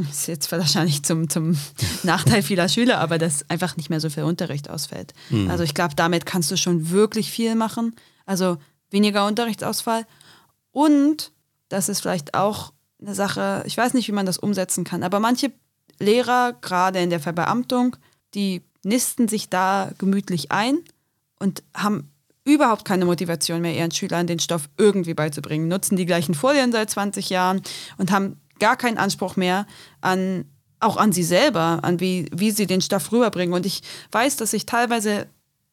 [0.10, 1.56] ist jetzt wahrscheinlich zum, zum
[2.02, 5.14] Nachteil vieler Schüler, aber dass einfach nicht mehr so viel Unterricht ausfällt.
[5.30, 5.50] Mhm.
[5.50, 7.94] Also ich glaube, damit kannst du schon wirklich viel machen.
[8.26, 8.58] Also
[8.90, 10.06] weniger Unterrichtsausfall.
[10.72, 11.32] Und
[11.68, 15.20] das ist vielleicht auch eine Sache, ich weiß nicht, wie man das umsetzen kann, aber
[15.20, 15.52] manche
[15.98, 17.96] Lehrer, gerade in der Verbeamtung,
[18.34, 20.78] die nisten sich da gemütlich ein
[21.38, 22.10] und haben
[22.44, 26.90] überhaupt keine Motivation mehr, ihren Schülern den Stoff irgendwie beizubringen, nutzen die gleichen Folien seit
[26.90, 27.62] 20 Jahren
[27.98, 29.66] und haben gar keinen Anspruch mehr
[30.00, 30.46] an
[30.80, 33.54] auch an sie selber, an wie, wie sie den Stoff rüberbringen.
[33.54, 35.26] Und ich weiß, dass ich teilweise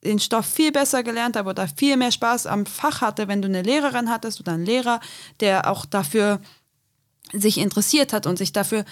[0.04, 3.48] den Stoff viel besser gelernt habe oder viel mehr Spaß am Fach hatte, wenn du
[3.48, 5.00] eine Lehrerin hattest oder einen Lehrer,
[5.40, 6.40] der auch dafür
[7.34, 8.86] sich interessiert hat und sich dafür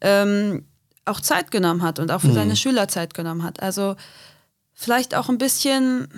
[0.00, 0.66] ähm,
[1.08, 2.34] auch Zeit genommen hat und auch für mhm.
[2.34, 3.62] seine Schüler Zeit genommen hat.
[3.62, 3.96] Also
[4.74, 6.08] vielleicht auch ein bisschen,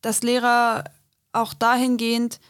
[0.00, 0.84] dass Lehrer
[1.32, 2.40] auch dahingehend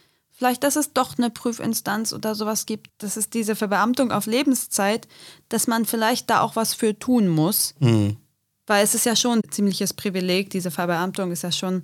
[0.41, 5.07] vielleicht, dass es doch eine Prüfinstanz oder sowas gibt, dass es diese Verbeamtung auf Lebenszeit,
[5.49, 7.75] dass man vielleicht da auch was für tun muss.
[7.77, 8.17] Mhm.
[8.65, 11.83] Weil es ist ja schon ein ziemliches Privileg, diese Verbeamtung ist ja schon,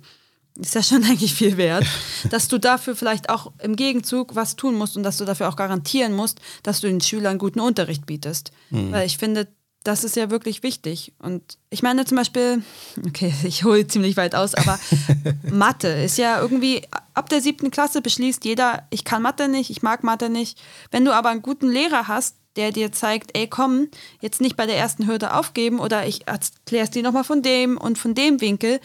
[0.58, 1.86] ist ja schon eigentlich viel wert,
[2.30, 5.56] dass du dafür vielleicht auch im Gegenzug was tun musst und dass du dafür auch
[5.56, 8.50] garantieren musst, dass du den Schülern guten Unterricht bietest.
[8.70, 8.90] Mhm.
[8.90, 9.46] Weil ich finde,
[9.88, 11.14] das ist ja wirklich wichtig.
[11.18, 12.62] Und ich meine zum Beispiel,
[13.06, 14.78] okay, ich hole ziemlich weit aus, aber
[15.50, 16.82] Mathe ist ja irgendwie,
[17.14, 20.60] ab der siebten Klasse beschließt jeder, ich kann Mathe nicht, ich mag Mathe nicht.
[20.90, 23.88] Wenn du aber einen guten Lehrer hast, der dir zeigt, ey, komm,
[24.20, 27.78] jetzt nicht bei der ersten Hürde aufgeben oder ich erkläre es dir nochmal von dem
[27.78, 28.80] und von dem Winkel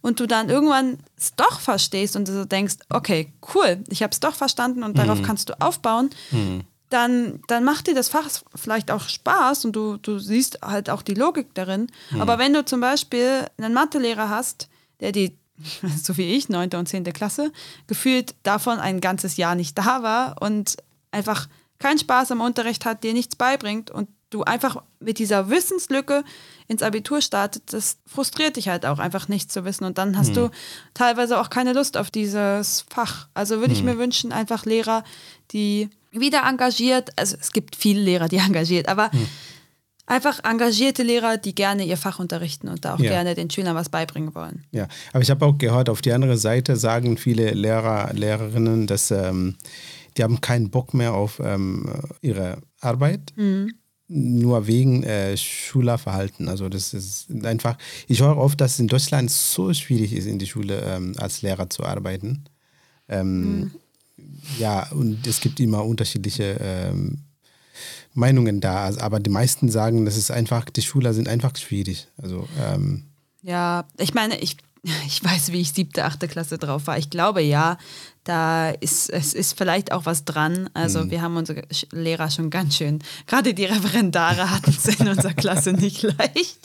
[0.00, 4.20] und du dann irgendwann es doch verstehst und du denkst, okay, cool, ich habe es
[4.20, 5.00] doch verstanden und mhm.
[5.00, 6.64] darauf kannst du aufbauen, mhm.
[6.88, 11.02] Dann, dann macht dir das Fach vielleicht auch Spaß und du, du siehst halt auch
[11.02, 11.88] die Logik darin.
[12.10, 12.20] Mhm.
[12.20, 14.68] Aber wenn du zum Beispiel einen Mathelehrer hast,
[15.00, 15.36] der die,
[16.02, 17.52] so wie ich, neunte und zehnte Klasse,
[17.86, 20.76] gefühlt davon ein ganzes Jahr nicht da war und
[21.10, 26.22] einfach keinen Spaß am Unterricht hat, dir nichts beibringt und du einfach mit dieser Wissenslücke
[26.66, 29.84] ins Abitur startet, das frustriert dich halt auch einfach nicht zu wissen.
[29.84, 30.34] Und dann hast hm.
[30.34, 30.50] du
[30.92, 33.28] teilweise auch keine Lust auf dieses Fach.
[33.32, 33.74] Also würde hm.
[33.74, 35.02] ich mir wünschen, einfach Lehrer,
[35.52, 39.26] die wieder engagiert, also es gibt viele Lehrer, die engagiert, aber hm.
[40.06, 43.10] einfach engagierte Lehrer, die gerne ihr Fach unterrichten und da auch ja.
[43.10, 44.64] gerne den Schülern was beibringen wollen.
[44.72, 49.10] Ja, aber ich habe auch gehört, auf die andere Seite sagen viele Lehrer, Lehrerinnen, dass
[49.10, 49.56] ähm,
[50.16, 53.32] die haben keinen Bock mehr auf ähm, ihre Arbeit.
[53.36, 53.72] Mhm
[54.08, 56.48] nur wegen äh, Schülerverhalten.
[56.48, 57.76] Also das ist einfach,
[58.08, 61.42] ich höre oft, dass es in Deutschland so schwierig ist, in die Schule ähm, als
[61.42, 62.44] Lehrer zu arbeiten.
[63.08, 63.70] Ähm, mhm.
[64.58, 67.18] Ja, und es gibt immer unterschiedliche ähm,
[68.14, 68.84] Meinungen da.
[68.84, 72.08] Also, aber die meisten sagen, das ist einfach, die Schüler sind einfach schwierig.
[72.16, 73.04] Also ähm,
[73.42, 74.56] ja, ich meine, ich
[75.06, 76.98] ich weiß, wie ich siebte, achte Klasse drauf war.
[76.98, 77.78] Ich glaube ja,
[78.24, 80.68] da ist es ist vielleicht auch was dran.
[80.74, 81.10] Also mhm.
[81.10, 85.72] wir haben unsere Lehrer schon ganz schön, gerade die Referendare hatten es in unserer Klasse
[85.72, 86.58] nicht leicht.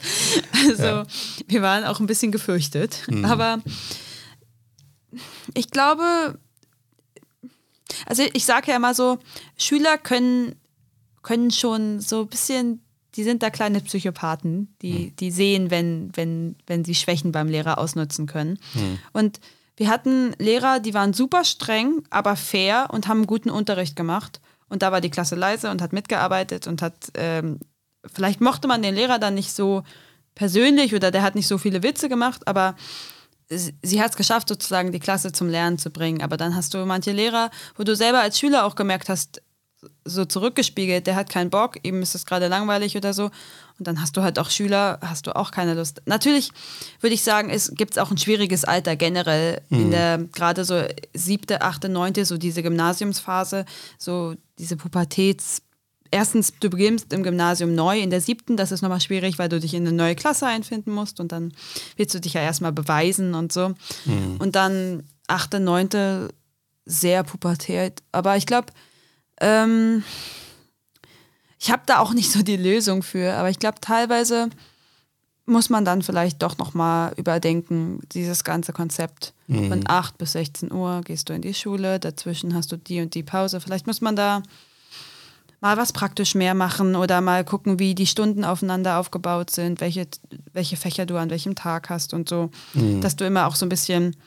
[0.67, 1.05] Also ja.
[1.47, 2.99] wir waren auch ein bisschen gefürchtet.
[3.09, 3.25] Mhm.
[3.25, 3.59] Aber
[5.53, 6.39] ich glaube,
[8.05, 9.19] also ich sage ja immer so,
[9.57, 10.55] Schüler können,
[11.21, 12.83] können schon so ein bisschen
[13.15, 15.15] die sind da kleine Psychopathen, die, mhm.
[15.17, 18.59] die sehen, wenn, wenn, wenn sie Schwächen beim Lehrer ausnutzen können.
[18.73, 18.99] Mhm.
[19.11, 19.39] Und
[19.77, 24.39] wir hatten Lehrer, die waren super streng, aber fair und haben guten Unterricht gemacht.
[24.67, 27.59] Und da war die Klasse leise und hat mitgearbeitet und hat, ähm,
[28.11, 29.83] vielleicht mochte man den Lehrer dann nicht so
[30.35, 32.75] persönlich oder der hat nicht so viele Witze gemacht, aber
[33.49, 36.21] sie hat es geschafft, sozusagen die Klasse zum Lernen zu bringen.
[36.21, 39.41] Aber dann hast du manche Lehrer, wo du selber als Schüler auch gemerkt hast,
[40.05, 43.25] so zurückgespiegelt, der hat keinen Bock, ihm ist es gerade langweilig oder so.
[43.79, 46.01] Und dann hast du halt auch Schüler, hast du auch keine Lust.
[46.05, 46.51] Natürlich
[47.01, 49.79] würde ich sagen, es gibt auch ein schwieriges Alter generell mhm.
[49.79, 50.83] in der gerade so
[51.13, 53.65] siebte, achte, neunte, so diese Gymnasiumsphase,
[53.97, 55.62] so diese Pubertäts.
[56.13, 59.59] Erstens, du beginnst im Gymnasium neu, in der siebten, das ist nochmal schwierig, weil du
[59.59, 61.53] dich in eine neue Klasse einfinden musst und dann
[61.95, 63.69] willst du dich ja erstmal beweisen und so.
[64.05, 64.37] Mhm.
[64.37, 66.29] Und dann achte, neunte,
[66.85, 68.03] sehr Pubertät.
[68.11, 68.67] Aber ich glaube,
[69.41, 70.03] ähm,
[71.57, 74.51] ich habe da auch nicht so die Lösung für, aber ich glaube, teilweise
[75.47, 79.33] muss man dann vielleicht doch nochmal überdenken, dieses ganze Konzept.
[79.47, 79.69] Mhm.
[79.69, 83.15] Von 8 bis 16 Uhr gehst du in die Schule, dazwischen hast du die und
[83.15, 83.59] die Pause.
[83.59, 84.43] Vielleicht muss man da
[85.63, 90.07] mal was praktisch mehr machen oder mal gucken, wie die Stunden aufeinander aufgebaut sind, welche,
[90.51, 92.99] welche Fächer du an welchem Tag hast und so, mhm.
[92.99, 94.17] dass du immer auch so ein bisschen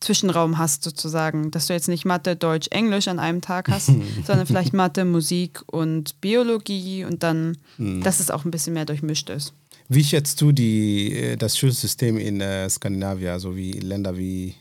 [0.00, 3.90] Zwischenraum hast sozusagen, dass du jetzt nicht Mathe, Deutsch, Englisch an einem Tag hast,
[4.26, 8.02] sondern vielleicht Mathe, Musik und Biologie und dann, mhm.
[8.02, 9.52] dass es auch ein bisschen mehr durchmischt ist.
[9.90, 14.54] Wie schätzt du die, äh, das Schulsystem in äh, Skandinavien, also wie Länder wie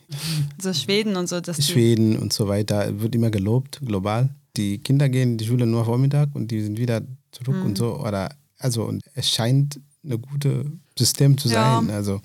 [0.62, 1.42] so Schweden und so?
[1.42, 4.30] Schweden und so weiter, wird immer gelobt, global.
[4.58, 7.02] Die Kinder gehen in die Schule nur Vormittag und die sind wieder
[7.32, 7.66] zurück mhm.
[7.66, 8.00] und so.
[8.00, 10.66] Oder also und es scheint ein gutes
[10.98, 11.88] System zu sein.
[11.88, 11.96] Ja.
[11.96, 12.22] Also.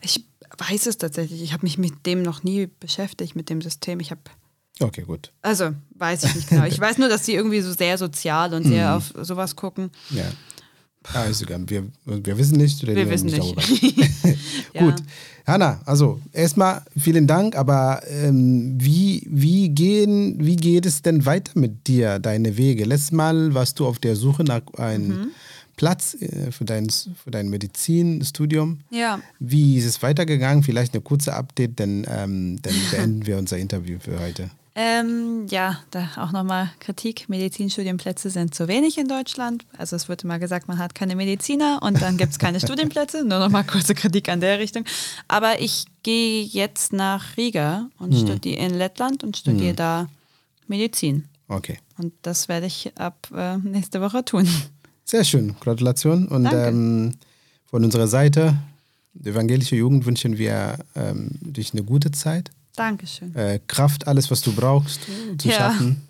[0.00, 0.24] Ich
[0.56, 1.42] weiß es tatsächlich.
[1.42, 4.00] Ich habe mich mit dem noch nie beschäftigt, mit dem System.
[4.00, 4.20] Ich habe.
[4.80, 5.32] Okay, gut.
[5.42, 6.64] Also, weiß ich nicht genau.
[6.64, 8.96] Ich weiß nur, dass sie irgendwie so sehr sozial und sehr mhm.
[8.96, 9.90] auf sowas gucken.
[10.10, 10.24] Ja.
[11.12, 13.62] Also, wir, wir wissen nicht, oder wir wissen nicht, darüber.
[14.78, 15.02] Gut.
[15.46, 21.52] Hanna, also erstmal vielen Dank, aber ähm, wie, wie, gehen, wie geht es denn weiter
[21.58, 22.84] mit dir, deine Wege?
[22.84, 25.30] Letztes Mal warst du auf der Suche nach einem mhm.
[25.76, 28.80] Platz äh, für dein, für dein Medizinstudium.
[28.90, 29.20] Ja.
[29.38, 30.62] Wie ist es weitergegangen?
[30.62, 34.50] Vielleicht eine kurze Update, denn ähm, dann beenden wir unser Interview für heute.
[34.80, 37.28] Ähm, ja, da auch nochmal Kritik.
[37.28, 39.66] Medizinstudienplätze sind zu wenig in Deutschland.
[39.76, 43.24] Also es wird immer gesagt, man hat keine Mediziner und dann gibt es keine Studienplätze.
[43.24, 44.84] Nur nochmal kurze Kritik an der Richtung.
[45.26, 48.24] Aber ich gehe jetzt nach Riga und hm.
[48.24, 49.76] studiere in Lettland und studiere hm.
[49.76, 50.08] da
[50.68, 51.24] Medizin.
[51.48, 51.78] Okay.
[51.96, 54.48] Und das werde ich ab äh, nächste Woche tun.
[55.04, 56.28] Sehr schön, Gratulation.
[56.28, 57.14] Und ähm,
[57.66, 58.56] von unserer Seite,
[59.14, 62.52] die evangelische Jugend, wünschen wir ähm, dich eine gute Zeit.
[62.78, 63.34] Dankeschön.
[63.34, 65.00] Äh, Kraft, alles, was du brauchst,
[65.38, 65.54] zu ja.
[65.54, 66.02] schaffen.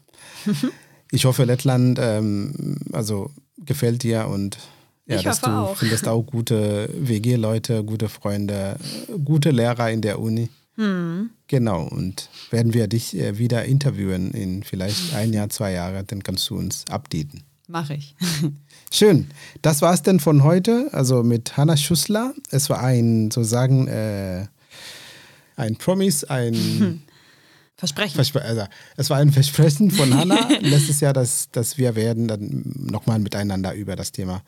[1.10, 3.30] ich hoffe, Lettland ähm, also
[3.64, 4.58] gefällt dir und
[5.06, 5.76] Ja, Ich dass hoffe du auch.
[5.76, 8.76] findest auch gute WG-Leute, gute Freunde,
[9.24, 10.50] gute Lehrer in der Uni.
[10.76, 11.30] Hm.
[11.48, 16.22] Genau, und werden wir dich äh, wieder interviewen in vielleicht ein Jahr, zwei Jahre, dann
[16.22, 17.42] kannst du uns updaten.
[17.66, 18.14] Mache ich.
[18.92, 19.26] Schön.
[19.60, 22.32] Das war's denn von heute, also mit Hanna Schussler.
[22.50, 24.46] Es war ein sozusagen äh,
[25.59, 27.02] ein Promise, ein
[27.76, 28.16] Versprechen.
[28.16, 28.64] Verspre also,
[28.96, 33.72] es war ein Versprechen von Hanna letztes Jahr, dass, dass wir werden dann nochmal miteinander
[33.72, 34.42] über das Thema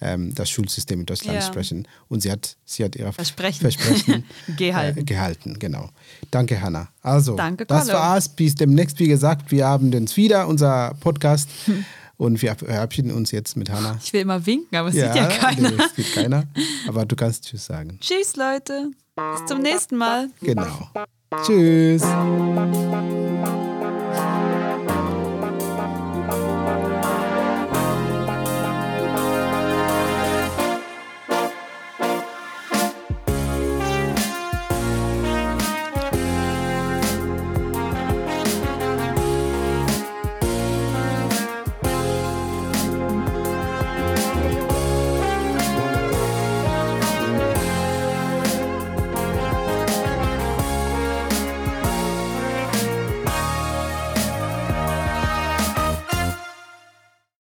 [0.00, 1.42] ähm, das Schulsystem in Deutschland Ja.
[1.44, 1.88] sprechen.
[2.08, 3.60] Und sie hat, sie hat ihre Versprechen.
[3.62, 4.22] Versprechen
[4.56, 5.00] Gehalten.
[5.00, 5.90] Äh, gehalten, genau.
[6.30, 6.88] Danke, Hanna.
[7.02, 8.28] Also, Danke, das war's.
[8.28, 11.48] Bis demnächst, wie gesagt, wir haben uns wieder, unser Podcast.
[12.18, 13.98] Und wir verabschieden uns jetzt mit Hanna.
[14.00, 15.72] Ich will immer winken, aber es sieht ja keiner.
[15.72, 16.44] Es sieht keiner.
[16.86, 17.98] Aber du kannst Tschüss sagen.
[18.00, 18.92] Tschüss, Leute.
[19.16, 20.28] Bis zum nächsten Mal.
[20.42, 20.66] Genau.
[21.42, 22.02] Tschüss.